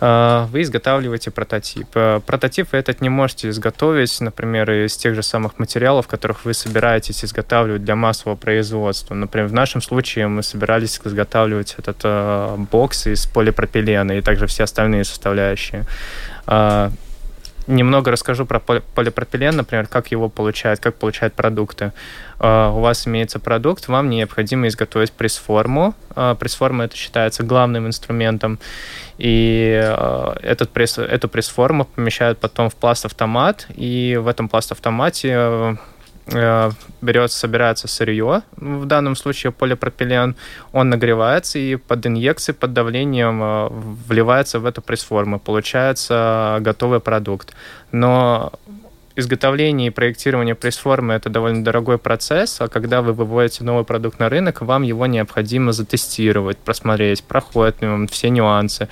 а, 0.00 0.46
вы 0.46 0.62
изготавливаете 0.62 1.30
прототип. 1.30 1.88
А, 1.94 2.20
прототип 2.20 2.68
вы 2.72 2.78
этот 2.78 3.02
не 3.02 3.10
можете 3.10 3.50
изготовить, 3.50 4.18
например, 4.22 4.70
из 4.70 4.96
тех 4.96 5.14
же 5.14 5.22
самых 5.22 5.58
материалов, 5.58 6.08
которых 6.08 6.46
вы 6.46 6.54
собираетесь 6.54 7.22
изготавливать 7.22 7.84
для 7.84 7.96
массового 7.96 8.36
производства. 8.36 9.12
Например, 9.12 9.46
в 9.48 9.52
нашем 9.52 9.82
случае 9.82 10.28
мы 10.28 10.42
собирались 10.42 10.98
изготавливать 11.04 11.74
этот 11.76 12.58
бокс 12.70 13.06
из 13.06 13.26
полипропилена 13.26 14.16
и 14.16 14.22
также 14.22 14.46
все 14.46 14.64
остальные 14.64 15.04
составляющие. 15.04 15.84
А, 16.50 16.90
немного 17.68 18.10
расскажу 18.10 18.44
про 18.44 18.58
полипропилен, 18.58 19.56
например, 19.56 19.86
как 19.86 20.10
его 20.10 20.28
получают, 20.28 20.80
как 20.80 20.96
получают 20.96 21.34
продукты. 21.34 21.92
А, 22.40 22.70
у 22.70 22.80
вас 22.80 23.06
имеется 23.06 23.38
продукт, 23.38 23.86
вам 23.86 24.10
необходимо 24.10 24.66
изготовить 24.66 25.12
пресс-форму. 25.12 25.94
А, 26.16 26.34
пресс-форма 26.34 26.84
это 26.84 26.96
считается 26.96 27.44
главным 27.44 27.86
инструментом. 27.86 28.58
И 29.18 29.94
этот 30.42 30.70
пресс, 30.70 30.98
эту 30.98 31.28
пресс-форму 31.28 31.84
помещают 31.84 32.38
потом 32.40 32.68
в 32.68 32.74
пласт-автомат, 32.74 33.66
и 33.76 34.18
в 34.20 34.26
этом 34.26 34.48
пласт-автомате 34.48 35.30
Э, 35.32 35.76
берется, 36.26 37.38
собирается 37.38 37.88
сырье, 37.88 38.42
в 38.56 38.86
данном 38.86 39.16
случае 39.16 39.52
полипропилен, 39.52 40.36
он 40.72 40.90
нагревается 40.90 41.58
и 41.58 41.76
под 41.76 42.06
инъекцией, 42.06 42.56
под 42.56 42.72
давлением 42.72 43.42
э, 43.42 43.68
вливается 44.08 44.60
в 44.60 44.66
эту 44.66 44.82
пресс-форму, 44.82 45.40
получается 45.40 46.58
готовый 46.60 47.00
продукт. 47.00 47.54
Но 47.92 48.52
изготовление 49.16 49.88
и 49.88 49.90
проектирование 49.90 50.54
пресс-формы 50.54 51.14
это 51.14 51.28
довольно 51.30 51.64
дорогой 51.64 51.98
процесс, 51.98 52.60
а 52.60 52.68
когда 52.68 53.02
вы 53.02 53.12
выводите 53.12 53.64
новый 53.64 53.84
продукт 53.84 54.18
на 54.18 54.28
рынок, 54.28 54.62
вам 54.62 54.82
его 54.82 55.06
необходимо 55.06 55.72
затестировать, 55.72 56.58
просмотреть, 56.58 57.24
проходит 57.24 57.82
ли 57.82 57.88
он 57.88 58.08
все 58.08 58.30
нюансы, 58.30 58.88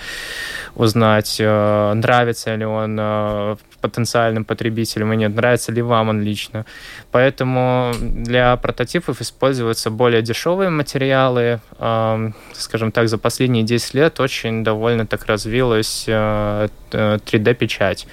узнать, 0.75 1.37
э, 1.39 1.93
нравится 1.95 2.55
ли 2.55 2.65
он 2.65 2.99
потенциальным 3.81 4.45
потребителям 4.45 5.13
и 5.13 5.17
нет, 5.17 5.35
нравится 5.35 5.73
ли 5.73 5.83
вам 5.83 6.09
он 6.09 6.23
лично. 6.23 6.67
Поэтому 7.11 7.93
для 8.01 8.57
прототипов 8.57 9.21
используются 9.21 9.91
более 9.91 10.23
дешевые 10.23 10.71
материалы. 10.71 11.61
Скажем 12.53 12.93
так, 12.93 13.09
за 13.09 13.19
последние 13.19 13.65
10 13.65 13.95
лет 13.95 14.21
очень 14.21 14.65
довольно 14.65 15.07
так 15.07 15.27
развилась 15.27 16.07
3D-печать. 16.09 18.07
Э, 18.07 18.09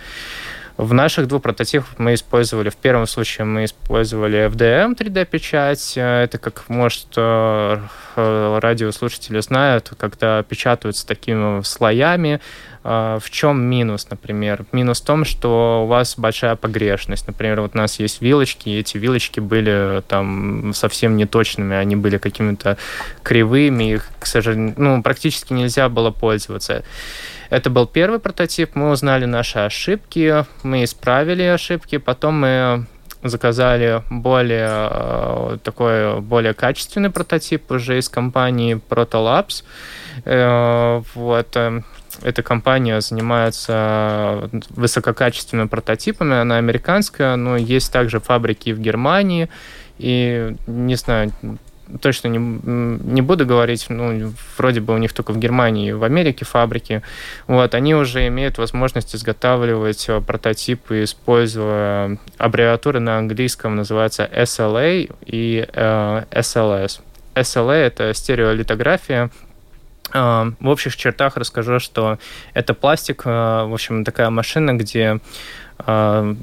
в 0.77 0.93
наших 0.93 1.27
двух 1.27 1.41
прототипах 1.41 1.97
мы 1.97 2.15
использовали, 2.15 2.69
в 2.69 2.75
первом 2.75 3.07
случае 3.07 3.45
мы 3.45 3.63
использовали 3.63 4.45
FDM 4.47 4.97
3D-печать. 4.97 5.93
Это, 5.95 6.37
как, 6.37 6.67
может, 6.67 7.07
э, 7.15 7.79
радиослушатели 8.15 9.39
знают, 9.39 9.93
когда 9.97 10.43
печатаются 10.43 11.07
такими 11.07 11.61
слоями. 11.61 12.41
Э, 12.87 13.17
в 13.19 13.29
чем 13.31 13.63
минус, 13.63 14.07
например? 14.11 14.65
Минус 14.71 15.01
в 15.01 15.05
том, 15.05 15.25
что 15.25 15.83
у 15.83 15.87
вас 15.87 16.15
большая 16.17 16.55
погрешность. 16.55 17.25
Например, 17.25 17.61
вот 17.61 17.71
у 17.73 17.77
нас 17.77 17.99
есть 17.99 18.21
вилочки, 18.21 18.69
и 18.69 18.79
эти 18.79 18.97
вилочки 18.97 19.39
были 19.39 20.03
там 20.07 20.71
совсем 20.73 21.17
неточными, 21.17 21.75
они 21.75 21.95
были 21.95 22.17
какими-то 22.17 22.77
кривыми, 23.23 23.93
их, 23.93 24.07
к 24.19 24.27
сожалению, 24.27 24.75
ну, 24.77 25.01
практически 25.01 25.51
нельзя 25.53 25.89
было 25.89 26.11
пользоваться. 26.11 26.83
Это 27.49 27.71
был 27.71 27.87
первый 27.87 28.19
прототип, 28.19 28.75
мы 28.75 28.91
узнали 28.91 29.25
наши 29.25 29.59
ошибки, 29.59 30.45
мы 30.61 30.83
исправили 30.83 31.43
ошибки, 31.43 31.97
потом 31.97 32.39
мы 32.41 32.85
заказали 33.23 34.03
более 34.11 34.69
э, 34.69 35.57
такой 35.63 36.21
более 36.21 36.53
качественный 36.53 37.09
прототип 37.09 37.71
уже 37.71 37.97
из 37.97 38.09
компании 38.09 38.79
Protolabs. 38.89 39.63
Э, 40.25 41.01
вот 41.15 41.55
э, 41.55 41.81
эта 42.21 42.43
компания 42.43 43.01
занимается 43.01 44.49
высококачественными 44.69 45.67
прототипами, 45.67 46.35
она 46.35 46.57
американская, 46.57 47.35
но 47.35 47.57
есть 47.57 47.91
также 47.91 48.19
фабрики 48.19 48.71
в 48.71 48.79
Германии, 48.79 49.49
и 49.97 50.55
не 50.67 50.95
знаю, 50.95 51.31
точно 52.01 52.29
не, 52.29 52.37
не 52.37 53.21
буду 53.21 53.45
говорить, 53.45 53.85
ну, 53.89 54.33
вроде 54.57 54.81
бы 54.81 54.93
у 54.93 54.97
них 54.97 55.13
только 55.13 55.31
в 55.31 55.37
Германии 55.37 55.89
и 55.89 55.93
в 55.93 56.03
Америке 56.03 56.45
фабрики, 56.45 57.01
вот, 57.47 57.75
они 57.75 57.95
уже 57.95 58.27
имеют 58.27 58.57
возможность 58.57 59.15
изготавливать 59.15 60.05
э, 60.09 60.21
прототипы, 60.21 61.03
используя 61.03 62.17
аббревиатуры 62.37 62.99
на 62.99 63.17
английском, 63.17 63.75
называется 63.75 64.29
SLA 64.33 65.13
и 65.25 65.67
э, 65.71 66.23
SLS. 66.31 67.01
SLA— 67.35 67.73
это 67.73 68.13
стереолитография, 68.13 69.25
э, 69.25 69.44
в 70.13 70.67
общих 70.67 70.95
чертах 70.95 71.37
расскажу, 71.37 71.79
что 71.79 72.19
это 72.53 72.73
пластик, 72.73 73.23
э, 73.25 73.29
в 73.29 73.73
общем, 73.73 74.03
такая 74.03 74.29
машина, 74.29 74.73
где 74.73 75.19
а, 75.77 76.33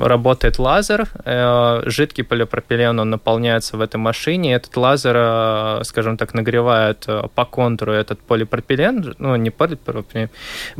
работает 0.00 0.60
лазер, 0.60 1.08
э, 1.24 1.82
жидкий 1.86 2.22
полипропилен, 2.22 3.00
он 3.00 3.10
наполняется 3.10 3.76
в 3.76 3.80
этой 3.80 3.96
машине, 3.96 4.54
этот 4.54 4.76
лазер, 4.76 5.84
скажем 5.84 6.16
так, 6.16 6.34
нагревает 6.34 7.04
по 7.34 7.44
контуру 7.44 7.92
этот 7.92 8.20
полипропилен, 8.20 9.16
ну, 9.18 9.34
не 9.34 9.50
полипропилен, 9.50 10.30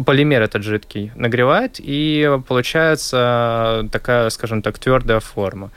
полимер 0.07 0.43
этот 0.43 0.63
жидкий, 0.63 1.11
нагревает, 1.17 1.81
и 1.81 2.39
получается 2.47 3.89
такая, 3.91 4.31
скажем 4.31 4.63
так, 4.63 4.79
твердая 4.79 5.19
форма. 5.19 5.71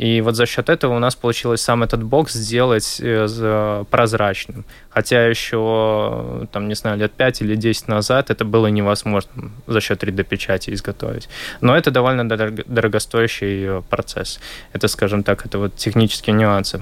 И 0.00 0.22
вот 0.22 0.34
за 0.34 0.46
счет 0.46 0.70
этого 0.70 0.96
у 0.96 0.98
нас 0.98 1.14
получилось 1.14 1.60
сам 1.60 1.82
этот 1.82 2.02
бокс 2.02 2.32
сделать 2.32 3.02
прозрачным. 3.90 4.64
Хотя 4.88 5.26
еще, 5.26 6.48
там, 6.52 6.68
не 6.68 6.74
знаю, 6.74 6.96
лет 6.96 7.12
5 7.12 7.42
или 7.42 7.54
10 7.54 7.88
назад 7.88 8.30
это 8.30 8.46
было 8.46 8.68
невозможно 8.68 9.50
за 9.66 9.80
счет 9.82 10.02
3D-печати 10.02 10.72
изготовить. 10.72 11.28
Но 11.60 11.76
это 11.76 11.90
довольно 11.90 12.26
дорогостоящий 12.26 13.78
э, 13.78 13.82
процесс. 13.90 14.40
Это, 14.72 14.88
скажем 14.88 15.22
так, 15.22 15.44
это 15.44 15.58
вот 15.58 15.76
технические 15.76 16.34
нюансы 16.34 16.80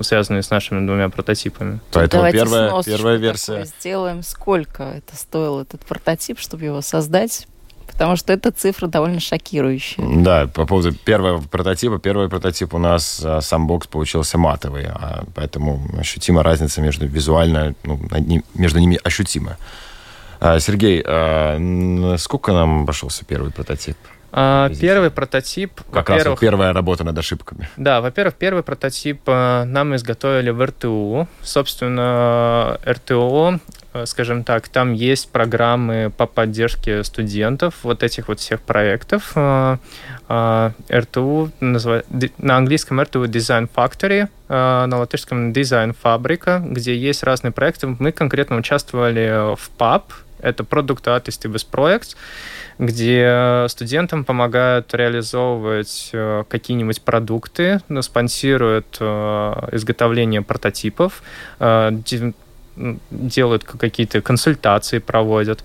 связанные 0.00 0.42
с 0.42 0.50
нашими 0.50 0.86
двумя 0.86 1.08
прототипами. 1.08 1.80
Поэтому 1.90 2.22
Давайте 2.22 2.38
первая, 2.38 2.82
первая 2.84 3.16
версия. 3.16 3.64
Сделаем, 3.64 4.22
сколько 4.22 4.82
это 4.82 5.16
стоил 5.16 5.60
этот 5.60 5.80
прототип, 5.80 6.38
чтобы 6.38 6.64
его 6.64 6.82
создать 6.82 7.48
потому 7.86 8.16
что 8.16 8.32
эта 8.32 8.50
цифра 8.50 8.86
довольно 8.86 9.20
шокирующая. 9.20 10.04
Да, 10.22 10.46
по 10.46 10.66
поводу 10.66 10.92
первого 10.92 11.40
прототипа. 11.40 11.98
Первый 11.98 12.28
прототип 12.28 12.74
у 12.74 12.78
нас 12.78 13.22
а, 13.24 13.40
сам 13.40 13.66
бокс 13.66 13.86
получился 13.86 14.38
матовый, 14.38 14.86
а, 14.86 15.24
поэтому 15.34 15.80
ощутима 15.98 16.42
разница 16.42 16.80
между 16.80 17.06
визуально, 17.06 17.74
ну, 17.84 18.00
между 18.54 18.78
ними 18.78 18.98
ощутима. 19.02 19.56
А, 20.40 20.58
Сергей, 20.60 21.00
сколько 22.18 22.52
нам 22.52 22.82
обошелся 22.82 23.24
первый 23.24 23.50
прототип? 23.50 23.96
Первый 24.32 25.10
прототип... 25.12 25.80
Как 25.92 26.10
раз 26.10 26.26
вот 26.26 26.40
первая 26.40 26.72
работа 26.72 27.04
над 27.04 27.16
ошибками. 27.16 27.68
Да, 27.76 28.00
во-первых, 28.00 28.34
первый 28.34 28.64
прототип 28.64 29.26
нам 29.28 29.94
изготовили 29.94 30.50
в 30.50 30.64
РТУ. 30.64 31.28
Собственно, 31.40 32.80
РТО, 32.84 33.60
скажем 34.04 34.44
так, 34.44 34.68
там 34.68 34.92
есть 34.92 35.30
программы 35.30 36.12
по 36.16 36.26
поддержке 36.26 37.04
студентов 37.04 37.74
вот 37.82 38.02
этих 38.02 38.28
вот 38.28 38.40
всех 38.40 38.60
проектов. 38.60 39.34
РТУ, 40.26 41.50
на 41.60 42.56
английском 42.56 43.00
РТУ 43.00 43.24
Design 43.24 43.68
Factory, 43.74 44.28
на 44.48 44.98
латышском 44.98 45.52
Design 45.52 45.94
Фабрика, 46.00 46.62
где 46.64 46.96
есть 46.96 47.22
разные 47.22 47.52
проекты. 47.52 47.86
Мы 47.98 48.12
конкретно 48.12 48.56
участвовали 48.56 49.54
в 49.54 49.70
PAP, 49.78 50.02
это 50.44 50.62
Product 50.62 51.04
Artist 51.04 51.42
With 51.50 51.66
Projects, 51.70 52.16
где 52.78 53.66
студентам 53.68 54.24
помогают 54.24 54.94
реализовывать 54.94 56.10
э, 56.12 56.44
какие-нибудь 56.48 57.02
продукты, 57.02 57.80
спонсируют 58.00 58.96
э, 59.00 59.68
изготовление 59.72 60.42
прототипов, 60.42 61.22
э, 61.60 61.90
делают 63.10 63.64
какие-то 63.64 64.20
консультации, 64.20 64.98
проводят. 64.98 65.64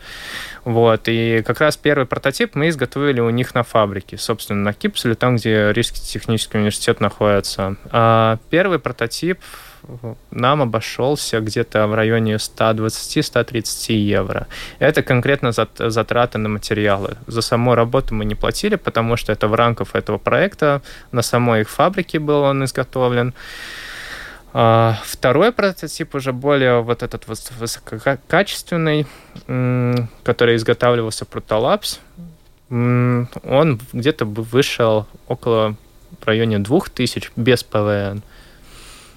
Вот. 0.65 1.07
И 1.07 1.41
как 1.45 1.61
раз 1.61 1.77
первый 1.77 2.05
прототип 2.05 2.55
мы 2.55 2.69
изготовили 2.69 3.19
у 3.21 3.29
них 3.29 3.55
на 3.55 3.63
фабрике, 3.63 4.17
собственно, 4.17 4.61
на 4.61 4.73
Кипселе, 4.73 5.15
там, 5.15 5.37
где 5.37 5.71
Рижский 5.73 6.01
технический 6.01 6.57
университет 6.57 6.99
находится. 7.01 7.75
А 7.91 8.37
первый 8.49 8.79
прототип 8.79 9.39
нам 10.29 10.61
обошелся 10.61 11.39
где-то 11.39 11.87
в 11.87 11.95
районе 11.95 12.35
120-130 12.35 13.93
евро. 13.93 14.47
Это 14.77 15.01
конкретно 15.01 15.51
затраты 15.51 16.37
на 16.37 16.49
материалы. 16.49 17.15
За 17.27 17.41
саму 17.41 17.75
работу 17.75 18.13
мы 18.13 18.25
не 18.25 18.35
платили, 18.35 18.75
потому 18.75 19.15
что 19.15 19.31
это 19.31 19.47
в 19.47 19.55
рамках 19.55 19.95
этого 19.95 20.17
проекта. 20.17 20.81
На 21.13 21.21
самой 21.21 21.61
их 21.61 21.69
фабрике 21.69 22.19
был 22.19 22.41
он 22.41 22.65
изготовлен. 22.65 23.33
А, 24.51 24.97
второй 25.03 25.51
прототип 25.51 26.15
уже 26.15 26.33
более 26.33 26.81
вот 26.81 27.03
этот 27.03 27.27
высококачественный, 27.27 29.05
который 29.45 30.55
изготавливался 30.55 31.25
Protolabs, 31.25 31.99
он 32.69 33.79
где-то 33.93 34.25
вышел 34.25 35.07
около 35.27 35.75
в 36.19 36.25
районе 36.25 36.59
2000 36.59 37.31
без 37.35 37.63
ПВН. 37.63 38.23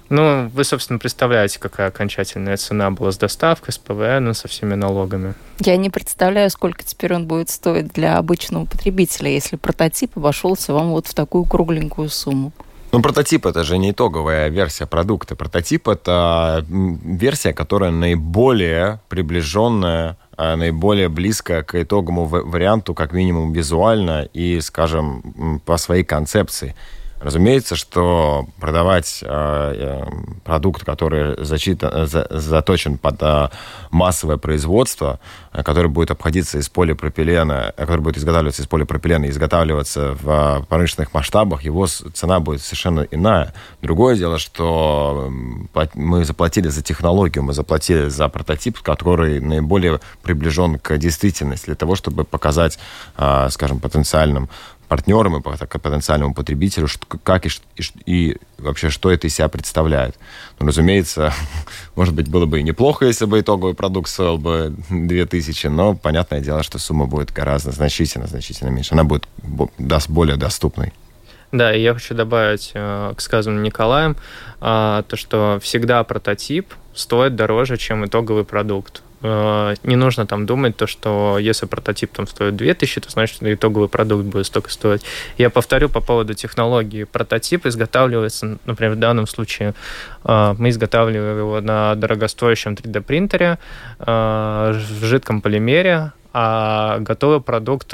Ну, 0.09 0.49
вы, 0.49 0.63
собственно, 0.63 0.99
представляете, 0.99 1.59
какая 1.59 1.87
окончательная 1.87 2.57
цена 2.57 2.91
была 2.91 3.11
с 3.11 3.17
доставкой, 3.17 3.73
с 3.73 3.79
ПВН, 3.79 4.33
со 4.35 4.47
всеми 4.47 4.75
налогами. 4.75 5.33
Я 5.59 5.75
не 5.77 5.89
представляю, 5.89 6.51
сколько 6.51 6.83
теперь 6.83 7.15
он 7.15 7.25
будет 7.25 7.49
стоить 7.49 7.87
для 7.93 8.17
обычного 8.17 8.65
потребителя, 8.65 9.31
если 9.31 9.55
прототип 9.55 10.15
обошелся 10.17 10.73
вам 10.73 10.91
вот 10.91 11.07
в 11.07 11.15
такую 11.15 11.45
кругленькую 11.45 12.09
сумму. 12.09 12.51
Ну, 12.93 13.01
прототип 13.01 13.47
это 13.47 13.63
же 13.63 13.79
не 13.79 13.89
итоговая 13.89 14.49
версия 14.49 14.85
продукта. 14.85 15.35
Прототип 15.35 15.87
это 15.87 16.63
версия, 16.69 17.51
которая 17.51 17.89
наиболее 17.89 18.99
приближенная 19.09 20.15
а, 20.37 20.55
наиболее 20.55 21.09
близкая 21.09 21.63
к 21.63 21.73
итоговому 21.81 22.25
варианту, 22.25 22.93
как 22.93 23.11
минимум 23.11 23.51
визуально 23.51 24.29
и, 24.31 24.61
скажем, 24.61 25.59
по 25.65 25.77
своей 25.77 26.03
концепции. 26.03 26.75
Разумеется, 27.23 27.77
что 27.77 28.47
продавать 28.59 29.23
э, 29.25 30.03
продукт, 30.43 30.83
который 30.83 31.41
зачитан, 31.41 32.05
за, 32.05 32.27
заточен 32.29 32.97
под 32.97 33.15
э, 33.21 33.47
массовое 33.91 34.35
производство, 34.35 35.21
э, 35.53 35.63
который 35.63 35.87
будет 35.87 36.11
обходиться 36.11 36.57
из 36.57 36.67
полипропилена, 36.67 37.71
который 37.77 38.01
будет 38.01 38.17
изготавливаться 38.17 38.63
из 38.63 38.67
полипропилена 38.67 39.27
и 39.27 39.29
изготавливаться 39.29 40.17
в 40.21 40.65
промышленных 40.67 41.13
масштабах, 41.13 41.63
его 41.63 41.87
цена 41.87 42.41
будет 42.41 42.61
совершенно 42.61 43.07
иная. 43.09 43.53
Другое 43.81 44.17
дело, 44.17 44.37
что 44.37 45.31
мы 45.93 46.25
заплатили 46.25 46.67
за 46.67 46.81
технологию, 46.81 47.45
мы 47.45 47.53
заплатили 47.53 48.09
за 48.09 48.27
прототип, 48.27 48.79
который 48.81 49.39
наиболее 49.39 50.01
приближен 50.23 50.77
к 50.77 50.97
действительности, 50.97 51.67
для 51.67 51.75
того, 51.75 51.95
чтобы 51.95 52.25
показать, 52.25 52.77
скажем, 53.49 53.79
потенциальным 53.79 54.49
партнерам 54.87 55.37
и 55.37 55.41
потенциальному 55.41 56.33
потребителю, 56.33 56.87
что, 56.87 57.05
как 57.23 57.45
и, 57.45 57.49
и, 57.75 57.83
и 58.05 58.37
вообще, 58.57 58.89
что 58.89 59.11
это 59.11 59.27
из 59.27 59.35
себя 59.35 59.47
представляет. 59.47 60.15
Ну, 60.59 60.67
разумеется, 60.67 61.33
может 61.95 62.13
быть, 62.13 62.27
было 62.27 62.45
бы 62.45 62.59
и 62.59 62.63
неплохо, 62.63 63.05
если 63.05 63.25
бы 63.25 63.39
итоговый 63.39 63.73
продукт 63.73 64.09
стоил 64.09 64.37
бы 64.37 64.73
2000, 64.89 65.67
но 65.67 65.95
понятное 65.95 66.41
дело, 66.41 66.63
что 66.63 66.79
сумма 66.79 67.05
будет 67.05 67.31
гораздо 67.31 67.71
значительно, 67.71 68.27
значительно 68.27 68.69
меньше. 68.69 68.93
Она 68.93 69.03
будет 69.03 69.27
даст 69.77 70.09
более 70.09 70.37
доступной. 70.37 70.93
Да, 71.51 71.73
и 71.73 71.81
я 71.81 71.93
хочу 71.93 72.15
добавить 72.15 72.71
э, 72.73 73.13
к 73.15 73.21
сказанному 73.21 73.63
Николаем, 73.63 74.15
э, 74.59 75.03
то, 75.07 75.15
что 75.15 75.59
всегда 75.61 76.03
прототип 76.03 76.73
стоит 76.95 77.35
дороже, 77.35 77.77
чем 77.77 78.05
итоговый 78.05 78.43
продукт. 78.43 79.03
Э, 79.23 79.75
не 79.83 79.95
нужно 79.95 80.27
там 80.27 80.45
думать 80.45 80.75
то, 80.75 80.85
что 80.85 81.37
если 81.39 81.65
прототип 81.65 82.11
там 82.11 82.27
стоит 82.27 82.55
2000, 82.57 83.01
то 83.01 83.09
значит, 83.09 83.41
итоговый 83.41 83.87
продукт 83.87 84.25
будет 84.25 84.45
столько 84.45 84.69
стоить. 84.69 85.01
Я 85.37 85.49
повторю 85.49 85.89
по 85.89 86.01
поводу 86.01 86.33
технологии. 86.33 87.05
Прототип 87.05 87.65
изготавливается, 87.65 88.57
например, 88.65 88.95
в 88.95 88.99
данном 88.99 89.25
случае 89.27 89.73
э, 90.25 90.55
мы 90.57 90.69
изготавливаем 90.69 91.37
его 91.37 91.61
на 91.61 91.95
дорогостоящем 91.95 92.73
3D-принтере 92.73 93.59
э, 93.99 94.73
в 94.99 95.05
жидком 95.05 95.41
полимере, 95.41 96.11
а 96.33 96.99
готовый 96.99 97.39
продукт, 97.39 97.93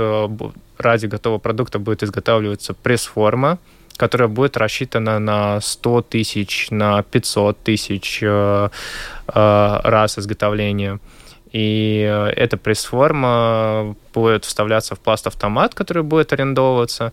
ради 0.77 1.05
готового 1.05 1.39
продукта 1.39 1.77
будет 1.77 2.03
изготавливаться 2.03 2.73
пресс-форма, 2.73 3.59
которая 3.97 4.29
будет 4.29 4.57
рассчитана 4.57 5.19
на 5.19 5.61
100 5.61 6.01
тысяч, 6.03 6.71
на 6.71 7.03
500 7.03 7.59
тысяч 7.61 8.23
раз 9.27 10.17
изготовления. 10.17 10.99
И 11.51 12.05
э, 12.07 12.27
эта 12.35 12.57
пресс-форма 12.57 13.95
будет 14.13 14.45
вставляться 14.45 14.95
в 14.95 14.99
пласт-автомат, 14.99 15.73
который 15.73 16.03
будет 16.03 16.31
арендовываться. 16.33 17.11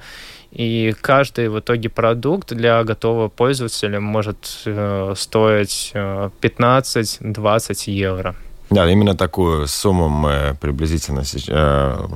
И 0.53 0.95
каждый 1.01 1.49
в 1.49 1.59
итоге 1.59 1.89
продукт 1.89 2.53
для 2.53 2.83
готового 2.85 3.29
пользователя 3.29 4.01
может 4.01 4.63
э, 4.67 5.15
стоить 5.17 5.93
15-20 5.95 7.71
э, 7.87 7.91
евро. 7.91 8.37
Да, 8.69 8.91
именно 8.91 9.17
такую 9.17 9.69
сумму 9.69 10.09
мы 10.09 10.57
приблизительно 10.61 11.23
э, 11.49 12.09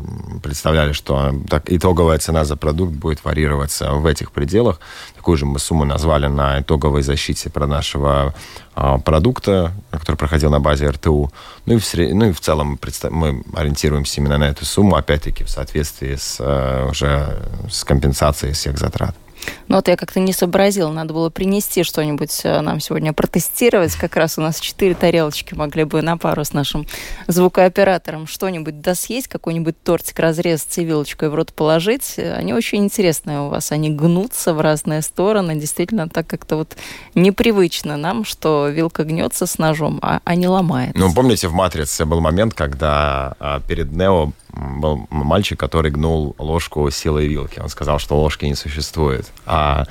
представляли, 0.42 0.92
что 0.92 1.32
так, 1.48 1.70
итоговая 1.72 2.18
цена 2.18 2.44
за 2.44 2.56
продукт 2.56 2.92
будет 2.92 3.24
варьироваться 3.24 3.92
в 3.92 4.04
этих 4.04 4.32
пределах. 4.32 4.80
Такую 5.14 5.36
же 5.36 5.46
мы 5.46 5.60
сумму 5.60 5.84
назвали 5.84 6.26
на 6.26 6.60
итоговой 6.60 7.02
защите 7.02 7.50
про 7.50 7.68
нашего 7.68 8.34
э, 8.74 8.98
продукта, 9.04 9.72
который 9.92 10.16
проходил 10.16 10.50
на 10.50 10.58
базе 10.58 10.90
РТУ. 10.90 11.30
Ну 11.66 11.74
и 11.74 11.78
в, 11.78 11.94
ну 11.94 12.30
и 12.30 12.32
в 12.32 12.40
целом 12.40 12.80
мы, 13.10 13.32
мы 13.32 13.44
ориентируемся 13.54 14.20
именно 14.20 14.38
на 14.38 14.48
эту 14.48 14.64
сумму, 14.64 14.96
опять-таки 14.96 15.44
в 15.44 15.50
соответствии 15.50 16.16
с, 16.16 16.38
э, 16.40 16.88
уже 16.90 17.38
с 17.70 17.84
компенсацией 17.84 18.54
всех 18.54 18.76
затрат. 18.76 19.14
Ну 19.68 19.76
вот 19.76 19.88
я 19.88 19.96
как-то 19.96 20.20
не 20.20 20.32
сообразила, 20.32 20.90
надо 20.90 21.14
было 21.14 21.30
принести 21.30 21.82
что-нибудь 21.84 22.40
э, 22.44 22.60
нам 22.60 22.80
сегодня 22.80 23.12
протестировать. 23.12 23.94
Как 23.94 24.16
раз 24.16 24.38
у 24.38 24.40
нас 24.40 24.60
четыре 24.60 24.94
тарелочки 24.94 25.54
могли 25.54 25.84
бы 25.84 26.02
на 26.02 26.16
пару 26.16 26.44
с 26.44 26.52
нашим 26.52 26.86
звукооператором 27.26 28.26
что-нибудь 28.26 28.80
да 28.80 28.94
съесть, 28.94 29.28
какой-нибудь 29.28 29.82
тортик 29.82 30.18
разрезать 30.18 30.76
и 30.78 30.84
вилочкой 30.84 31.30
в 31.30 31.34
рот 31.34 31.52
положить. 31.52 32.18
Они 32.18 32.52
очень 32.52 32.84
интересные 32.84 33.40
у 33.40 33.48
вас, 33.48 33.72
они 33.72 33.90
гнутся 33.90 34.54
в 34.54 34.60
разные 34.60 35.02
стороны. 35.02 35.54
Действительно, 35.54 36.08
так 36.08 36.26
как-то 36.26 36.56
вот 36.56 36.76
непривычно 37.14 37.96
нам, 37.96 38.24
что 38.24 38.68
вилка 38.68 39.04
гнется 39.04 39.46
с 39.46 39.58
ножом, 39.58 39.98
а, 40.02 40.20
а 40.24 40.34
не 40.34 40.48
ломает. 40.48 40.94
Ну, 40.94 41.12
помните, 41.12 41.48
в 41.48 41.52
«Матрице» 41.52 42.04
был 42.04 42.20
момент, 42.20 42.54
когда 42.54 43.34
а, 43.38 43.60
перед 43.60 43.92
Нео 43.92 44.32
был 44.52 45.06
мальчик, 45.10 45.58
который 45.58 45.90
гнул 45.90 46.34
ложку 46.38 46.90
силой 46.90 47.28
вилки. 47.28 47.60
Он 47.60 47.68
сказал, 47.68 47.98
что 47.98 48.20
ложки 48.20 48.44
не 48.44 48.54
существует. 48.54 49.30
А 49.46 49.86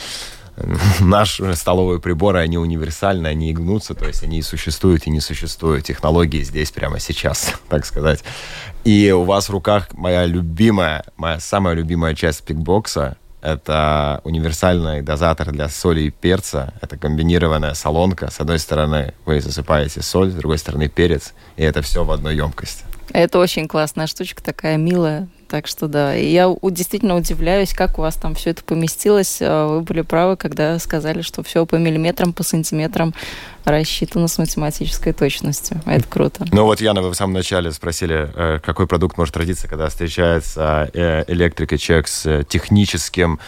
наши 1.00 1.56
столовые 1.56 2.00
приборы, 2.00 2.40
они 2.40 2.58
универсальны, 2.58 3.28
они 3.28 3.54
гнутся, 3.54 3.94
то 3.94 4.06
есть 4.06 4.24
они 4.24 4.40
и 4.40 4.42
существуют, 4.42 5.08
и 5.08 5.10
не 5.10 5.20
существуют. 5.20 5.86
Технологии 5.86 6.44
здесь 6.44 6.72
прямо 6.72 7.00
сейчас, 7.00 7.54
так 7.70 7.86
сказать. 7.86 8.24
И 8.84 9.12
у 9.12 9.24
вас 9.24 9.50
в 9.50 9.52
руках 9.52 9.90
моя 9.94 10.26
любимая, 10.26 11.04
моя 11.18 11.40
самая 11.40 11.76
любимая 11.76 12.16
часть 12.16 12.44
пикбокса, 12.44 13.18
это 13.42 14.20
универсальный 14.26 15.02
дозатор 15.02 15.52
для 15.52 15.70
соли 15.70 16.02
и 16.02 16.10
перца. 16.10 16.74
Это 16.82 16.98
комбинированная 16.98 17.74
солонка. 17.74 18.30
С 18.30 18.42
одной 18.42 18.60
стороны 18.60 19.14
вы 19.26 19.40
засыпаете 19.40 20.02
соль, 20.02 20.32
с 20.32 20.34
другой 20.34 20.58
стороны 20.58 20.90
перец, 20.90 21.34
и 21.56 21.64
это 21.64 21.82
все 21.82 22.04
в 22.04 22.12
одной 22.12 22.36
емкости. 22.36 22.84
Это 23.14 23.40
очень 23.40 23.68
классная 23.68 24.08
штучка, 24.08 24.44
такая 24.44 24.78
милая. 24.78 25.28
Так 25.48 25.66
что 25.66 25.88
да, 25.88 26.14
я 26.14 26.54
действительно 26.62 27.16
удивляюсь, 27.16 27.74
как 27.74 27.98
у 27.98 28.02
вас 28.02 28.16
там 28.16 28.36
все 28.36 28.52
это 28.52 28.64
поместилось. 28.64 29.42
Э, 29.42 29.66
вы 29.66 29.82
были 29.82 30.02
правы, 30.02 30.38
когда 30.38 30.78
сказали, 30.78 31.22
что 31.22 31.42
все 31.42 31.66
по 31.66 31.76
миллиметрам, 31.76 32.34
по 32.34 32.44
сантиметрам 32.44 33.16
рассчитано 33.66 34.28
с 34.28 34.38
математической 34.38 35.14
точностью. 35.14 35.82
Это 35.86 36.08
круто. 36.08 36.46
Ну 36.52 36.64
вот, 36.64 36.82
Яна, 36.82 37.02
вы 37.02 37.12
в 37.12 37.16
самом 37.16 37.34
начале 37.34 37.72
спросили, 37.72 38.32
э, 38.34 38.60
какой 38.64 38.88
продукт 38.88 39.18
может 39.18 39.36
родиться, 39.38 39.68
когда 39.68 39.90
встречается 39.90 40.90
э, 40.94 41.24
электрик 41.28 41.74
и 41.74 41.78
человек 41.78 42.08
с 42.08 42.44
техническим 42.46 43.40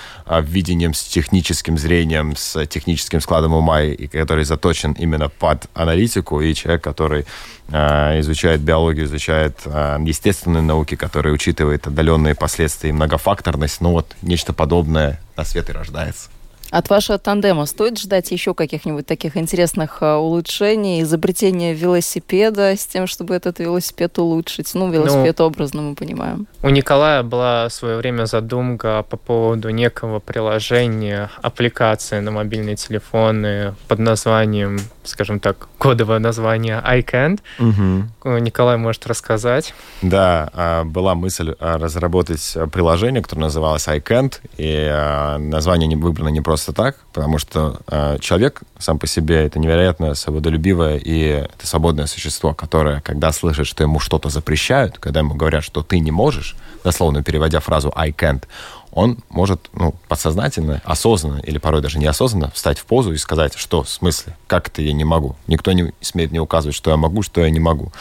видением, 0.41 0.93
с 0.93 1.04
техническим 1.04 1.78
зрением, 1.78 2.36
с 2.36 2.65
техническим 2.67 3.21
складом 3.21 3.54
ума, 3.54 3.82
и 3.84 4.08
который 4.08 4.45
заточен 4.45 4.93
именно 4.93 5.30
под 5.30 5.67
аналитику, 5.74 6.41
и 6.41 6.54
человек, 6.54 6.84
который 6.84 7.26
изучает 7.69 8.62
биологию, 8.62 9.06
изучает 9.06 9.60
естественные 9.65 10.62
науки, 10.62 10.95
который 10.95 11.34
учитывает 11.34 11.88
отдаленные 11.88 12.36
последствия 12.36 12.89
и 12.89 12.93
многофакторность, 12.93 13.82
ну 13.82 13.91
вот 13.91 14.15
нечто 14.21 14.54
подобное 14.54 15.19
на 15.38 15.45
свет 15.45 15.69
и 15.69 15.74
рождается. 15.74 16.30
От 16.71 16.89
вашего 16.89 17.17
тандема 17.19 17.65
стоит 17.65 17.99
ждать 17.99 18.31
еще 18.31 18.53
каких-нибудь 18.53 19.05
таких 19.05 19.36
интересных 19.36 19.97
а, 19.99 20.17
улучшений, 20.19 21.01
изобретения 21.01 21.73
велосипеда 21.73 22.77
с 22.77 22.86
тем, 22.86 23.07
чтобы 23.07 23.36
этот 23.36 23.60
велосипед 23.60 24.17
улучшить? 24.17 24.73
Ну, 24.73 24.89
велосипед 24.89 25.39
ну, 25.39 25.45
образно 25.45 25.81
мы 25.81 25.95
понимаем. 25.95 26.47
У 26.63 26.69
Николая 26.69 27.23
была 27.23 27.67
в 27.67 27.73
свое 27.73 27.97
время 27.97 28.23
задумка 28.23 29.03
по 29.10 29.17
поводу 29.17 29.69
некого 29.69 30.19
приложения, 30.19 31.29
аппликации 31.41 32.19
на 32.19 32.31
мобильные 32.31 32.77
телефоны 32.77 33.75
под 33.89 33.99
названием, 33.99 34.79
скажем 35.03 35.41
так, 35.41 35.67
кодовое 35.77 36.19
название 36.19 36.81
iCan't. 36.88 37.41
Угу. 37.60 38.38
Николай 38.39 38.77
может 38.77 39.07
рассказать. 39.07 39.73
Да, 40.01 40.49
а, 40.53 40.84
была 40.86 41.15
мысль 41.15 41.53
а, 41.60 41.77
разработать 41.77 42.55
приложение, 42.71 43.21
которое 43.21 43.41
называлось 43.41 43.89
iCan't, 43.89 44.39
и 44.55 45.38
название 45.38 45.89
не 45.89 45.97
выбрано 45.97 46.29
не 46.29 46.39
просто 46.39 46.61
просто 46.62 46.74
так, 46.74 46.97
потому 47.12 47.39
что 47.39 47.80
э, 47.88 48.17
человек 48.19 48.62
сам 48.78 49.00
по 49.00 49.08
себе 49.08 49.45
это 49.45 49.58
невероятно 49.58 50.13
свободолюбивое 50.13 50.97
и 50.97 51.19
это 51.19 51.65
свободное 51.65 52.06
существо, 52.06 52.54
которое, 52.54 53.02
когда 53.02 53.32
слышит, 53.32 53.65
что 53.65 53.84
ему 53.84 54.00
что-то 54.00 54.30
запрещают, 54.30 55.00
когда 55.00 55.21
ему 55.21 55.34
говорят, 55.34 55.63
что 55.63 55.82
ты 55.82 56.00
не 56.00 56.12
можешь, 56.12 56.56
дословно 56.84 57.24
переводя 57.24 57.62
фразу 57.62 57.91
I 57.95 58.12
can't, 58.12 58.43
он 58.91 59.17
может 59.30 59.69
ну, 59.74 59.95
подсознательно, 60.08 60.82
осознанно 60.86 61.39
или 61.39 61.58
порой 61.58 61.82
даже 61.82 61.97
неосознанно 61.97 62.52
встать 62.52 62.78
в 62.78 62.86
позу 62.86 63.12
и 63.12 63.17
сказать, 63.17 63.56
что 63.56 63.82
в 63.82 63.89
смысле, 63.89 64.38
как 64.45 64.67
это 64.67 64.84
я 64.84 64.93
не 64.93 65.04
могу. 65.04 65.36
Никто 65.47 65.71
не 65.71 65.93
смеет 66.02 66.30
мне 66.30 66.41
указывать, 66.41 66.76
что 66.76 66.91
я 66.91 66.97
могу, 66.97 67.24
что 67.24 67.41
я 67.41 67.50
не 67.50 67.60
могу. 67.60 67.91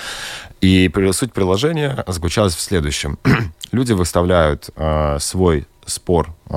И 0.61 0.93
суть 1.13 1.33
приложения 1.33 2.05
заключалась 2.07 2.55
в 2.55 2.61
следующем. 2.61 3.19
Люди 3.73 3.93
выставляют 3.93 4.69
э, 4.77 5.17
свой 5.19 5.67
спор 5.91 6.35
э, 6.49 6.55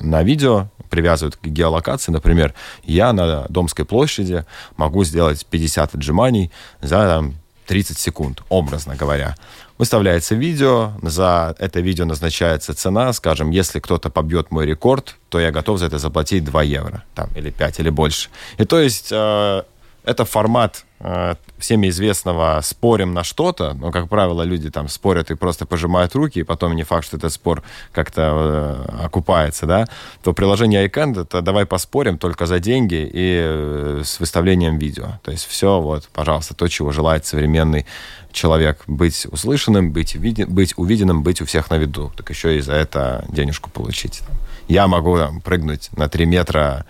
на 0.00 0.22
видео, 0.22 0.68
привязывают 0.88 1.36
к 1.36 1.46
геолокации. 1.46 2.12
Например, 2.12 2.54
я 2.84 3.12
на 3.12 3.46
Домской 3.48 3.84
площади 3.84 4.44
могу 4.76 5.04
сделать 5.04 5.46
50 5.46 5.94
отжиманий 5.94 6.50
за 6.80 6.96
там, 7.06 7.34
30 7.66 7.98
секунд, 7.98 8.42
образно 8.48 8.96
говоря. 8.96 9.36
Выставляется 9.76 10.34
видео, 10.34 10.92
за 11.02 11.54
это 11.58 11.80
видео 11.80 12.04
назначается 12.04 12.74
цена, 12.74 13.12
скажем, 13.12 13.50
если 13.50 13.78
кто-то 13.78 14.10
побьет 14.10 14.50
мой 14.50 14.66
рекорд, 14.66 15.16
то 15.28 15.38
я 15.38 15.52
готов 15.52 15.78
за 15.78 15.86
это 15.86 15.98
заплатить 15.98 16.44
2 16.44 16.62
евро, 16.64 17.04
там, 17.14 17.28
или 17.36 17.50
5, 17.50 17.80
или 17.80 17.90
больше. 17.90 18.30
И 18.56 18.64
то 18.64 18.80
есть 18.80 19.08
э, 19.12 19.62
это 20.08 20.24
формат 20.24 20.84
э, 21.00 21.34
всеми 21.58 21.88
известного 21.88 22.60
«спорим 22.62 23.12
на 23.12 23.24
что-то», 23.24 23.74
но, 23.74 23.90
как 23.90 24.08
правило, 24.08 24.42
люди 24.42 24.70
там 24.70 24.88
спорят 24.88 25.30
и 25.30 25.34
просто 25.34 25.66
пожимают 25.66 26.14
руки, 26.14 26.40
и 26.40 26.44
потом 26.44 26.74
не 26.74 26.84
факт, 26.84 27.04
что 27.06 27.18
этот 27.18 27.32
спор 27.32 27.62
как-то 27.92 28.86
э, 28.90 29.04
окупается, 29.04 29.66
да, 29.66 29.86
то 30.22 30.32
приложение 30.32 30.88
iCand— 30.88 31.20
это 31.22 31.42
«давай 31.42 31.66
поспорим 31.66 32.16
только 32.16 32.46
за 32.46 32.58
деньги 32.58 33.08
и 33.12 33.40
э, 33.42 34.02
с 34.02 34.18
выставлением 34.18 34.78
видео». 34.78 35.20
То 35.22 35.30
есть 35.30 35.46
все, 35.46 35.80
вот, 35.80 36.08
пожалуйста, 36.12 36.54
то, 36.54 36.68
чего 36.68 36.90
желает 36.90 37.26
современный 37.26 37.84
человек. 38.32 38.82
Быть 38.86 39.26
услышанным, 39.30 39.92
быть, 39.92 40.16
увиден, 40.16 40.52
быть 40.52 40.74
увиденным, 40.76 41.22
быть 41.22 41.42
у 41.42 41.44
всех 41.44 41.70
на 41.70 41.76
виду. 41.76 42.12
Так 42.16 42.30
еще 42.30 42.56
и 42.56 42.60
за 42.60 42.72
это 42.72 43.24
денежку 43.28 43.68
получить. 43.68 44.22
Я 44.68 44.86
могу 44.86 45.18
там, 45.18 45.40
прыгнуть 45.40 45.90
на 45.96 46.08
3 46.08 46.26
метра 46.26 46.86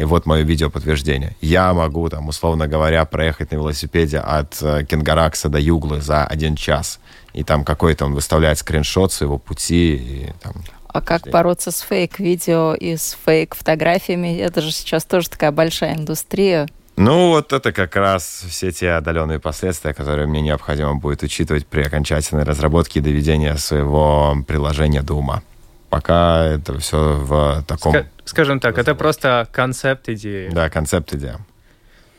и 0.00 0.04
вот 0.04 0.24
мое 0.26 0.42
видео 0.42 0.70
подтверждение. 0.70 1.36
Я 1.40 1.74
могу, 1.74 2.08
там, 2.08 2.28
условно 2.28 2.68
говоря, 2.68 3.04
проехать 3.04 3.50
на 3.50 3.56
велосипеде 3.56 4.18
от 4.18 4.56
э, 4.62 4.84
Кенгаракса 4.84 5.48
до 5.48 5.58
Юглы 5.58 6.00
за 6.00 6.24
один 6.24 6.56
час. 6.56 7.00
И 7.34 7.44
там 7.44 7.64
какой-то 7.64 8.06
он 8.06 8.14
выставляет 8.14 8.58
скриншот 8.58 9.12
своего 9.12 9.38
пути. 9.38 9.96
И, 9.96 10.32
там, 10.40 10.54
а 10.88 11.00
как 11.02 11.28
бороться 11.28 11.70
с 11.70 11.80
фейк-видео 11.80 12.74
и 12.74 12.96
с 12.96 13.16
фейк-фотографиями? 13.24 14.38
Это 14.38 14.62
же 14.62 14.72
сейчас 14.72 15.04
тоже 15.04 15.28
такая 15.28 15.52
большая 15.52 15.96
индустрия. 15.96 16.66
Ну, 16.96 17.28
вот 17.28 17.52
это 17.52 17.70
как 17.70 17.94
раз 17.94 18.44
все 18.48 18.72
те 18.72 18.90
отдаленные 18.90 19.38
последствия, 19.38 19.94
которые 19.94 20.26
мне 20.26 20.40
необходимо 20.40 20.96
будет 20.96 21.22
учитывать 21.22 21.66
при 21.66 21.82
окончательной 21.82 22.42
разработке 22.42 22.98
и 22.98 23.02
доведении 23.02 23.52
своего 23.52 24.36
приложения 24.46 25.02
до 25.02 25.14
ума. 25.14 25.42
Пока 25.90 26.44
это 26.44 26.78
все 26.78 27.14
в 27.16 27.64
таком... 27.66 27.94
Скажем 28.24 28.60
так, 28.60 28.76
это 28.78 28.94
просто 28.94 29.48
концепт 29.52 30.08
идеи. 30.08 30.50
Да, 30.50 30.68
концепт 30.68 31.14
идея. 31.14 31.38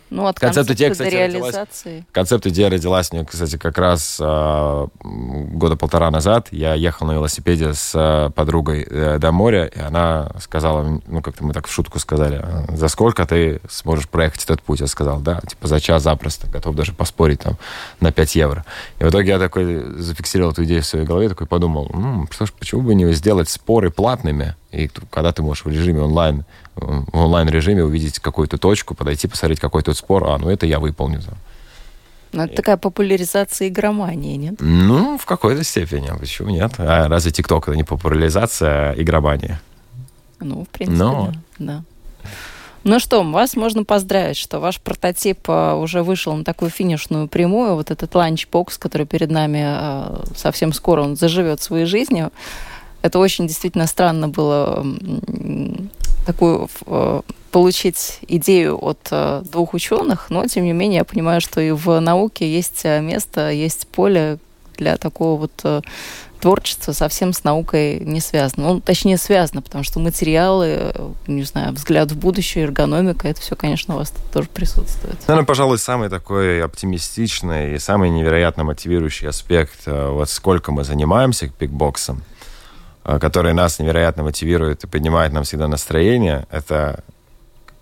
Ну, 0.10 0.26
от 0.26 0.40
концепт 0.40 0.72
идеи, 0.72 0.90
кстати, 0.90 1.14
реализации. 1.14 1.90
Родилась, 1.90 2.06
концепт 2.12 2.48
идея 2.48 2.70
родилась 2.70 3.12
мне, 3.12 3.26
кстати, 3.26 3.58
как 3.58 3.78
раз 3.78 4.18
э, 4.20 4.88
года 5.04 5.76
полтора 5.76 6.10
назад. 6.10 6.48
Я 6.52 6.74
ехал 6.74 7.06
на 7.06 7.14
велосипеде 7.14 7.74
с 7.74 7.92
э, 7.94 8.32
подругой 8.32 8.88
э, 8.90 9.20
до 9.20 9.32
моря, 9.32 9.66
и 9.66 9.80
она 9.80 10.32
сказала, 10.40 11.02
ну, 11.06 11.22
как-то 11.22 11.44
мы 11.44 11.54
так 11.54 11.68
в 11.68 11.72
шутку 11.72 12.00
сказали, 12.00 12.44
за 12.70 12.88
сколько 12.88 13.26
ты 13.26 13.62
сможешь 13.70 14.10
проехать 14.10 14.44
этот 14.44 14.64
путь? 14.64 14.80
Я 14.80 14.88
сказал, 14.88 15.20
да, 15.20 15.42
типа 15.42 15.68
за 15.68 15.80
час 15.80 16.04
запросто, 16.04 16.48
готов 16.48 16.76
даже 16.76 16.94
поспорить 16.94 17.42
там 17.42 17.58
на 18.00 18.12
5 18.12 18.36
евро. 18.36 18.66
И 19.00 19.04
в 19.04 19.10
итоге 19.10 19.30
я 19.30 19.40
такой 19.40 19.84
зафиксировал 20.00 20.52
эту 20.52 20.64
идею 20.64 20.82
в 20.82 20.86
своей 20.86 21.06
голове, 21.06 21.30
такой 21.30 21.46
подумал, 21.46 21.90
ну, 21.94 22.28
что 22.32 22.48
ж, 22.48 22.54
почему 22.54 22.82
бы 22.82 22.96
не 22.96 23.12
сделать 23.14 23.50
споры 23.50 23.92
платными, 23.92 24.56
и 24.72 24.90
когда 25.10 25.32
ты 25.32 25.42
можешь 25.42 25.66
в 25.66 25.70
режиме 25.70 26.02
онлайн, 26.02 26.46
в 26.76 27.18
онлайн-режиме 27.18 27.84
увидеть 27.84 28.20
какую-то 28.20 28.58
точку, 28.58 28.96
подойти, 28.96 29.28
посмотреть 29.28 29.60
какой-то 29.60 29.94
спор, 29.94 30.26
а, 30.28 30.38
ну 30.38 30.50
это 30.50 30.66
я 30.66 30.80
выполню. 30.80 31.22
Ну, 32.32 32.44
это 32.44 32.56
такая 32.56 32.78
популяризация 32.78 33.70
игромании, 33.70 34.36
нет? 34.36 34.56
Ну, 34.60 35.18
в 35.18 35.26
какой-то 35.26 35.64
степени. 35.64 36.10
А 36.10 36.16
почему 36.16 36.50
нет? 36.50 36.74
А 36.78 37.08
разве 37.08 37.32
ТикТок 37.32 37.68
это 37.68 37.76
не 37.76 37.84
популяризация 37.84 38.94
игромании? 38.94 39.58
Ну, 40.40 40.66
в 40.66 40.70
принципе, 40.70 41.04
Но... 41.04 41.34
да. 41.58 41.66
да. 41.66 41.84
Ну 42.86 43.00
что, 43.00 43.24
вас 43.24 43.56
можно 43.56 43.84
поздравить, 43.84 44.38
что 44.38 44.60
ваш 44.60 44.80
прототип 44.80 45.40
а, 45.48 45.76
уже 45.76 46.02
вышел 46.02 46.34
на 46.36 46.46
такую 46.46 46.72
финишную 46.72 47.28
прямую. 47.28 47.76
Вот 47.76 47.92
этот 47.92 48.16
ланчбокс, 48.16 48.78
который 48.78 49.06
перед 49.06 49.30
нами 49.30 49.62
а, 49.66 50.24
совсем 50.36 50.72
скоро 50.72 51.02
он 51.02 51.18
заживет 51.18 51.62
своей 51.62 51.86
жизнью. 51.86 52.32
Это 53.02 53.20
очень 53.20 53.48
действительно 53.48 53.88
странно 53.88 54.28
было 54.28 54.86
такую 56.26 56.70
э, 56.86 57.22
получить 57.52 58.20
идею 58.28 58.78
от 58.84 59.00
э, 59.10 59.42
двух 59.52 59.74
ученых, 59.74 60.30
но 60.30 60.46
тем 60.46 60.66
не 60.66 60.74
менее 60.74 61.00
я 61.00 61.04
понимаю, 61.04 61.42
что 61.42 61.60
и 61.60 61.72
в 61.72 62.00
науке 62.00 62.52
есть 62.52 62.82
э, 62.84 63.02
место, 63.02 63.50
есть 63.50 63.88
поле 63.88 64.38
для 64.78 64.96
такого 64.98 65.40
вот 65.42 65.84
творчества 66.40 66.94
совсем 66.94 67.34
с 67.34 67.44
наукой 67.44 68.00
не 68.00 68.22
связано. 68.22 68.74
Ну, 68.74 68.80
точнее, 68.80 69.18
связано, 69.18 69.62
потому 69.62 69.84
что 69.84 70.00
материалы, 70.00 70.94
не 71.28 71.44
знаю, 71.44 71.74
взгляд 71.74 72.14
в 72.14 72.18
будущее, 72.18 72.64
эргономика, 72.64 73.28
это 73.28 73.42
все, 73.42 73.58
конечно, 73.58 73.96
у 73.96 73.98
вас 73.98 74.14
тоже 74.32 74.48
присутствует. 74.48 75.18
Наверное, 75.28 75.46
пожалуй, 75.46 75.80
самый 75.80 76.08
такой 76.08 76.64
оптимистичный 76.64 77.76
и 77.76 77.80
самый 77.80 78.10
невероятно 78.10 78.64
мотивирующий 78.64 79.28
аспект, 79.28 79.86
вот 79.86 80.30
сколько 80.30 80.72
мы 80.72 80.86
занимаемся 80.86 81.50
пикбоксом, 81.50 82.24
Э, 83.06 83.18
который 83.20 83.54
нас 83.54 83.80
невероятно 83.80 84.24
мотивирует 84.24 84.84
и 84.84 84.88
поднимает 84.88 85.32
нам 85.32 85.44
всегда 85.44 85.68
настроение, 85.68 86.46
это 86.52 87.04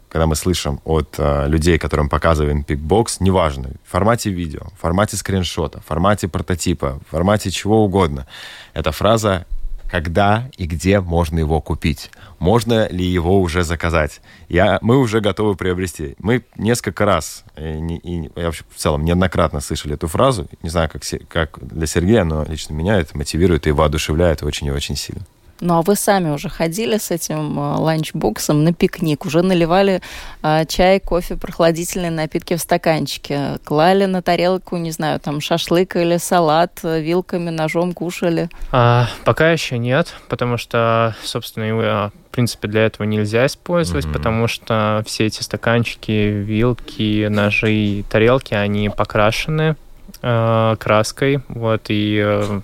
когда 0.09 0.25
мы 0.25 0.35
слышим 0.35 0.79
от 0.85 1.15
э, 1.17 1.47
людей, 1.47 1.77
которым 1.77 2.07
показываем 2.07 2.63
пикбокс, 2.63 3.19
неважно, 3.19 3.71
в 3.83 3.91
формате 3.91 4.29
видео, 4.29 4.67
в 4.77 4.81
формате 4.81 5.17
скриншота, 5.17 5.81
в 5.81 5.85
формате 5.85 6.27
прототипа, 6.27 6.99
в 7.07 7.11
формате 7.11 7.49
чего 7.51 7.83
угодно, 7.83 8.25
эта 8.73 8.91
фраза 8.91 9.45
когда 9.89 10.49
и 10.57 10.65
где 10.65 10.99
можно 10.99 11.39
его 11.39 11.61
купить. 11.61 12.11
Можно 12.39 12.87
ли 12.89 13.05
его 13.05 13.41
уже 13.41 13.63
заказать? 13.63 14.21
Я, 14.49 14.79
мы 14.81 14.97
уже 14.97 15.21
готовы 15.21 15.55
приобрести. 15.55 16.15
Мы 16.19 16.43
несколько 16.57 17.05
раз, 17.05 17.43
и, 17.55 17.99
и, 18.03 18.25
и 18.25 18.31
вообще 18.35 18.63
в 18.69 18.77
целом 18.77 19.05
неоднократно 19.05 19.59
слышали 19.59 19.95
эту 19.95 20.07
фразу. 20.07 20.47
Не 20.61 20.69
знаю, 20.69 20.89
как, 20.89 21.03
как 21.29 21.59
для 21.61 21.87
Сергея, 21.87 22.23
но 22.23 22.43
лично 22.43 22.73
меня 22.73 22.99
это 22.99 23.17
мотивирует 23.17 23.67
и 23.67 23.71
воодушевляет 23.71 24.43
очень 24.43 24.67
и 24.67 24.71
очень 24.71 24.95
сильно. 24.95 25.25
Ну 25.59 25.75
а 25.75 25.81
вы 25.81 25.95
сами 25.95 26.29
уже 26.29 26.49
ходили 26.49 26.97
с 26.97 27.09
этим 27.11 27.59
э, 27.59 27.77
ланчбоксом 27.77 28.63
на 28.63 28.73
пикник, 28.73 29.25
уже 29.25 29.41
наливали 29.41 30.01
а, 30.43 30.65
чай, 30.65 30.99
кофе, 30.99 31.35
прохладительные 31.35 32.11
напитки 32.11 32.55
в 32.55 32.61
стаканчике, 32.61 33.57
клали 33.63 34.05
на 34.05 34.21
тарелку, 34.21 34.77
не 34.77 34.91
знаю, 34.91 35.19
там 35.19 35.41
шашлык 35.41 35.95
или 35.95 36.17
салат, 36.17 36.79
э, 36.83 37.01
вилками, 37.01 37.49
ножом 37.49 37.93
кушали? 37.93 38.49
А, 38.71 39.07
пока 39.25 39.51
еще 39.51 39.79
нет, 39.79 40.13
потому 40.29 40.57
что, 40.57 41.15
собственно, 41.23 41.63
его, 41.63 41.81
в 41.81 42.31
принципе, 42.31 42.67
для 42.67 42.85
этого 42.85 43.07
нельзя 43.07 43.47
использовать, 43.47 44.05
mm-hmm. 44.05 44.13
потому 44.13 44.47
что 44.47 45.03
все 45.07 45.25
эти 45.25 45.41
стаканчики, 45.41 46.11
вилки, 46.11 47.27
ножи 47.27 47.73
и 47.73 48.03
тарелки, 48.03 48.53
они 48.53 48.89
покрашены 48.89 49.75
э, 50.21 50.75
краской, 50.79 51.41
вот, 51.47 51.85
и 51.89 52.21
э, 52.23 52.61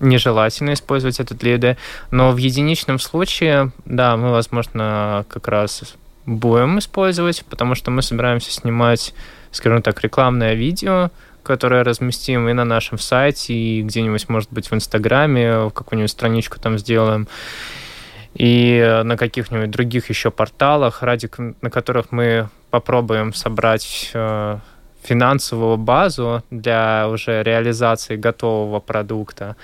нежелательно 0.00 0.72
использовать 0.72 1.20
этот 1.20 1.38
для 1.38 1.76
но 2.10 2.32
в 2.32 2.36
единичном 2.38 2.98
случае, 2.98 3.72
да, 3.84 4.16
мы, 4.16 4.30
возможно, 4.30 5.24
как 5.28 5.48
раз 5.48 5.94
будем 6.26 6.78
использовать, 6.78 7.44
потому 7.48 7.74
что 7.74 7.90
мы 7.90 8.02
собираемся 8.02 8.50
снимать, 8.50 9.14
скажем 9.50 9.82
так, 9.82 10.00
рекламное 10.02 10.54
видео, 10.54 11.10
которое 11.42 11.84
разместим 11.84 12.48
и 12.48 12.52
на 12.52 12.64
нашем 12.64 12.98
сайте, 12.98 13.54
и 13.54 13.82
где-нибудь, 13.82 14.28
может 14.28 14.52
быть, 14.52 14.70
в 14.70 14.74
Инстаграме, 14.74 15.70
какую-нибудь 15.70 16.10
страничку 16.10 16.60
там 16.60 16.78
сделаем, 16.78 17.28
и 18.34 19.00
на 19.04 19.16
каких-нибудь 19.16 19.70
других 19.70 20.08
еще 20.08 20.30
порталах, 20.30 21.02
ради 21.02 21.28
на 21.60 21.70
которых 21.70 22.12
мы 22.12 22.48
попробуем 22.70 23.34
собрать 23.34 24.10
э, 24.14 24.58
финансовую 25.02 25.76
базу 25.76 26.44
для 26.50 27.08
уже 27.08 27.42
реализации 27.42 28.16
готового 28.16 28.80
продукта. 28.80 29.56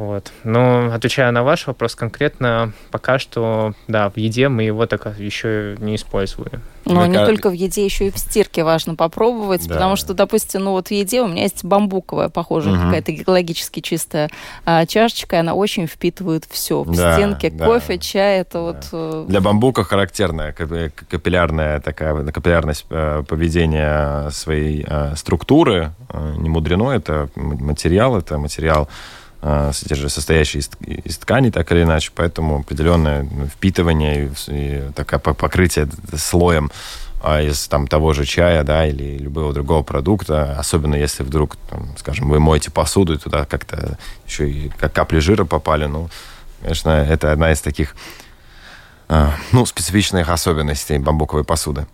Вот. 0.00 0.32
Но 0.44 0.94
отвечая 0.94 1.30
на 1.30 1.42
ваш 1.42 1.66
вопрос 1.66 1.94
конкретно, 1.94 2.72
пока 2.90 3.18
что, 3.18 3.74
да, 3.86 4.08
в 4.08 4.16
еде 4.16 4.48
мы 4.48 4.62
его 4.62 4.86
так 4.86 5.18
еще 5.18 5.76
не 5.78 5.96
используем. 5.96 6.62
Но 6.86 7.04
не 7.04 7.22
только 7.26 7.50
в 7.50 7.52
еде, 7.52 7.84
еще 7.84 8.06
и 8.06 8.10
в 8.10 8.16
стирке 8.16 8.64
важно 8.64 8.94
попробовать, 8.94 9.68
да. 9.68 9.74
потому 9.74 9.96
что, 9.96 10.14
допустим, 10.14 10.64
ну 10.64 10.70
вот 10.70 10.88
в 10.88 10.90
еде 10.90 11.20
у 11.20 11.28
меня 11.28 11.42
есть 11.42 11.66
бамбуковая, 11.66 12.30
похожая 12.30 12.76
угу. 12.76 12.84
какая-то 12.84 13.14
экологически 13.14 13.80
чистая 13.80 14.30
а, 14.64 14.86
чашечка, 14.86 15.36
и 15.36 15.38
она 15.40 15.52
очень 15.52 15.86
впитывает 15.86 16.46
все. 16.48 16.82
В 16.82 16.96
да, 16.96 17.16
стенке 17.16 17.50
да. 17.50 17.66
кофе, 17.66 17.98
чай, 17.98 18.40
это 18.40 18.52
да. 18.54 18.60
вот... 18.60 18.88
Э, 18.92 19.24
Для 19.28 19.42
бамбука 19.42 19.84
характерная 19.84 20.52
капиллярная 20.52 21.80
такая, 21.80 22.24
капиллярность 22.24 22.86
э, 22.88 23.22
поведения 23.28 24.30
своей 24.30 24.86
э, 24.88 25.14
структуры. 25.14 25.92
Не 26.38 26.48
мудрено, 26.48 26.90
это 26.90 27.28
материал, 27.34 28.16
это 28.16 28.38
материал 28.38 28.88
состоящий 29.42 30.58
из, 30.58 30.70
из 30.80 31.18
ткани, 31.18 31.50
так 31.50 31.70
или 31.72 31.82
иначе, 31.82 32.10
поэтому 32.14 32.60
определенное 32.60 33.26
впитывание 33.46 34.26
и, 34.26 34.30
и 34.48 34.92
такое 34.94 35.18
покрытие 35.18 35.88
слоем 36.16 36.70
а 37.22 37.42
из 37.42 37.68
там, 37.68 37.86
того 37.86 38.14
же 38.14 38.24
чая, 38.24 38.64
да, 38.64 38.86
или 38.86 39.18
любого 39.18 39.52
другого 39.52 39.82
продукта, 39.82 40.58
особенно 40.58 40.94
если 40.94 41.22
вдруг, 41.22 41.56
там, 41.68 41.94
скажем, 41.98 42.30
вы 42.30 42.40
моете 42.40 42.70
посуду, 42.70 43.14
и 43.14 43.18
туда 43.18 43.44
как-то 43.44 43.98
еще 44.26 44.50
и 44.50 44.70
как 44.70 44.94
капли 44.94 45.18
жира 45.18 45.44
попали, 45.44 45.84
ну, 45.84 46.08
конечно, 46.62 46.90
это 46.90 47.32
одна 47.32 47.52
из 47.52 47.60
таких, 47.60 47.94
э, 49.10 49.28
ну, 49.52 49.66
специфичных 49.66 50.30
особенностей 50.30 50.98
бамбуковой 50.98 51.44
посуды. 51.44 51.86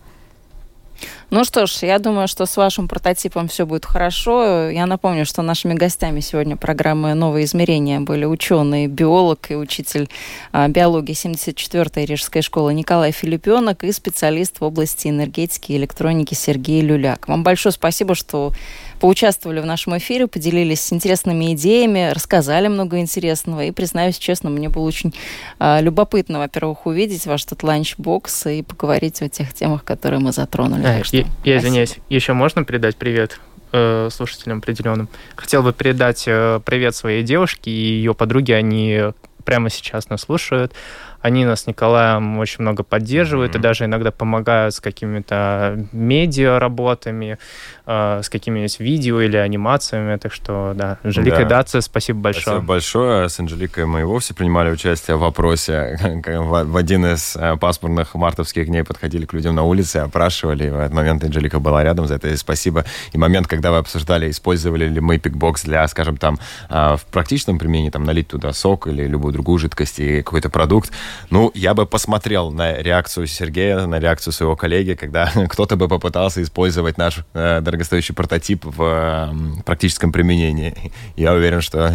Ну 1.30 1.44
что 1.44 1.66
ж, 1.66 1.82
я 1.82 1.99
думаю, 1.99 2.28
что 2.28 2.47
с 2.47 2.57
вашим 2.57 2.88
прототипом 2.88 3.49
все 3.49 3.66
будет 3.66 3.84
хорошо. 3.84 4.70
Я 4.70 4.86
напомню, 4.86 5.26
что 5.26 5.42
нашими 5.42 5.74
гостями 5.74 6.20
сегодня 6.20 6.57
программы 6.57 7.14
«Новые 7.14 7.44
измерения» 7.44 8.01
были 8.01 8.24
ученый, 8.24 8.86
биолог 8.86 9.51
и 9.51 9.57
учитель 9.57 10.09
а, 10.53 10.68
биологии 10.68 11.14
74-й 11.14 12.05
Рижской 12.05 12.42
школы 12.42 12.74
Николай 12.74 13.12
Филиппенок 13.12 13.84
и 13.84 13.92
специалист 13.92 14.61
в 14.61 14.64
области 14.64 15.09
энергетики 15.09 15.72
и 15.72 15.76
электроники 15.76 16.34
Сергей 16.34 16.80
Люляк. 16.80 17.28
Вам 17.28 17.42
большое 17.42 17.72
спасибо, 17.72 18.14
что 18.14 18.53
поучаствовали 19.01 19.61
в 19.61 19.66
нашем 19.66 19.97
эфире, 19.99 20.26
поделились 20.26 20.92
интересными 20.92 21.55
идеями, 21.55 22.12
рассказали 22.12 22.68
много 22.68 22.99
интересного. 22.99 23.64
И, 23.64 23.70
признаюсь 23.70 24.18
честно, 24.18 24.51
мне 24.51 24.68
было 24.68 24.84
очень 24.84 25.14
э, 25.59 25.82
любопытно, 25.82 26.38
во-первых, 26.38 26.86
увидеть 26.86 27.26
ваш 27.26 27.44
этот 27.44 27.62
ланчбокс 27.62 28.47
и 28.47 28.62
поговорить 28.62 29.22
о 29.22 29.28
тех 29.28 29.53
темах, 29.55 29.84
которые 29.84 30.20
мы 30.20 30.32
затронули. 30.32 30.84
А, 30.84 31.05
что, 31.05 31.16
я, 31.16 31.26
я 31.44 31.59
извиняюсь, 31.59 31.97
еще 32.09 32.32
можно 32.32 32.64
передать 32.64 32.97
привет? 32.97 33.40
Э, 33.72 34.09
слушателям 34.11 34.59
определенным. 34.59 35.09
Хотел 35.34 35.62
бы 35.62 35.72
передать 35.72 36.24
э, 36.26 36.61
привет 36.64 36.94
своей 36.94 37.22
девушке 37.22 37.70
и 37.70 37.74
ее 37.74 38.14
подруге. 38.14 38.55
Они 38.55 39.01
прямо 39.44 39.70
сейчас 39.70 40.09
нас 40.09 40.22
слушают. 40.22 40.72
Они 41.20 41.44
нас 41.44 41.62
с 41.62 41.66
Николаем 41.66 42.38
очень 42.38 42.62
много 42.62 42.82
поддерживают 42.82 43.54
mm-hmm. 43.54 43.58
и 43.58 43.62
даже 43.62 43.84
иногда 43.84 44.10
помогают 44.10 44.74
с 44.74 44.80
какими-то 44.80 45.86
медиа 45.92 46.58
работами, 46.58 47.38
э, 47.86 48.20
с 48.22 48.28
какими-нибудь 48.28 48.80
видео 48.80 49.20
или 49.20 49.36
анимациями. 49.36 50.16
Так 50.16 50.32
что, 50.32 50.72
да, 50.74 50.98
Анжелика 51.02 51.42
да. 51.44 51.56
Дация, 51.56 51.80
спасибо 51.80 52.20
большое. 52.20 52.42
Спасибо 52.42 52.66
большое. 52.66 53.28
С 53.28 53.40
Анжеликой 53.40 53.86
мы 53.86 54.00
и 54.00 54.04
вовсе 54.04 54.34
принимали 54.34 54.70
участие 54.70 55.16
в 55.16 55.20
вопросе. 55.20 55.98
В 56.26 56.76
один 56.76 57.06
из 57.06 57.36
э, 57.36 57.56
пасмурных 57.56 58.14
мартовских 58.14 58.66
дней 58.66 58.84
подходили 58.84 59.26
к 59.26 59.32
людям 59.32 59.54
на 59.54 59.62
улице, 59.62 59.98
опрашивали. 59.98 60.68
В 60.68 60.78
этот 60.78 60.92
момент 60.92 61.24
Анжелика 61.24 61.60
была 61.60 61.82
рядом, 61.82 62.06
за 62.06 62.14
это 62.14 62.28
и 62.28 62.36
спасибо. 62.36 62.84
И 63.12 63.18
момент, 63.18 63.46
когда 63.46 63.70
вы 63.70 63.78
обсуждали, 63.78 64.30
использовали 64.30 64.86
ли 64.88 65.00
мы 65.00 65.18
пикбокс 65.18 65.64
для, 65.64 65.86
скажем, 65.88 66.16
там, 66.16 66.38
э, 66.68 66.96
в 66.96 67.04
практичном 67.06 67.58
применении, 67.58 67.90
там, 67.90 68.04
налить 68.04 68.28
туда 68.28 68.52
сок 68.52 68.86
или 68.86 69.06
любую 69.06 69.32
другую 69.32 69.58
жидкость 69.58 70.00
и 70.00 70.22
какой-то 70.22 70.50
продукт, 70.50 70.92
ну, 71.30 71.50
я 71.54 71.74
бы 71.74 71.86
посмотрел 71.86 72.50
на 72.50 72.74
реакцию 72.74 73.26
Сергея, 73.26 73.86
на 73.86 73.98
реакцию 73.98 74.32
своего 74.32 74.57
коллеги, 74.57 74.94
когда 74.94 75.30
кто-то 75.48 75.76
бы 75.76 75.88
попытался 75.88 76.42
использовать 76.42 76.98
наш 76.98 77.20
э, 77.34 77.61
дорогостоящий 77.61 78.14
прототип 78.14 78.64
в 78.64 78.82
э, 78.82 79.62
практическом 79.64 80.12
применении. 80.12 80.92
Я 81.16 81.32
уверен, 81.32 81.61
что 81.61 81.92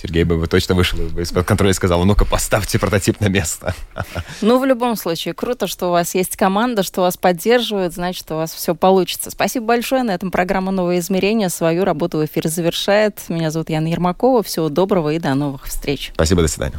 Сергей 0.00 0.22
бы 0.22 0.46
точно 0.46 0.76
вышел 0.76 0.98
из-под 1.18 1.44
контроля 1.44 1.72
и 1.72 1.74
сказал, 1.74 2.04
ну-ка, 2.04 2.24
поставьте 2.24 2.78
прототип 2.78 3.20
на 3.20 3.28
место. 3.28 3.74
Ну, 4.40 4.58
в 4.60 4.64
любом 4.64 4.96
случае, 4.96 5.34
круто, 5.34 5.66
что 5.66 5.88
у 5.88 5.90
вас 5.90 6.14
есть 6.14 6.36
команда, 6.36 6.82
что 6.82 7.00
вас 7.00 7.16
поддерживают, 7.16 7.94
значит, 7.94 8.30
у 8.30 8.36
вас 8.36 8.52
все 8.52 8.74
получится. 8.74 9.30
Спасибо 9.30 9.66
большое. 9.66 10.02
На 10.02 10.12
этом 10.12 10.30
программа 10.30 10.70
«Новые 10.70 11.00
измерения» 11.00 11.48
свою 11.48 11.84
работу 11.84 12.18
в 12.18 12.24
эфире 12.24 12.48
завершает. 12.48 13.20
Меня 13.28 13.50
зовут 13.50 13.70
Яна 13.70 13.88
Ермакова. 13.88 14.42
Всего 14.42 14.68
доброго 14.68 15.12
и 15.12 15.18
до 15.18 15.34
новых 15.34 15.64
встреч. 15.66 16.12
Спасибо, 16.14 16.42
до 16.42 16.48
свидания. 16.48 16.78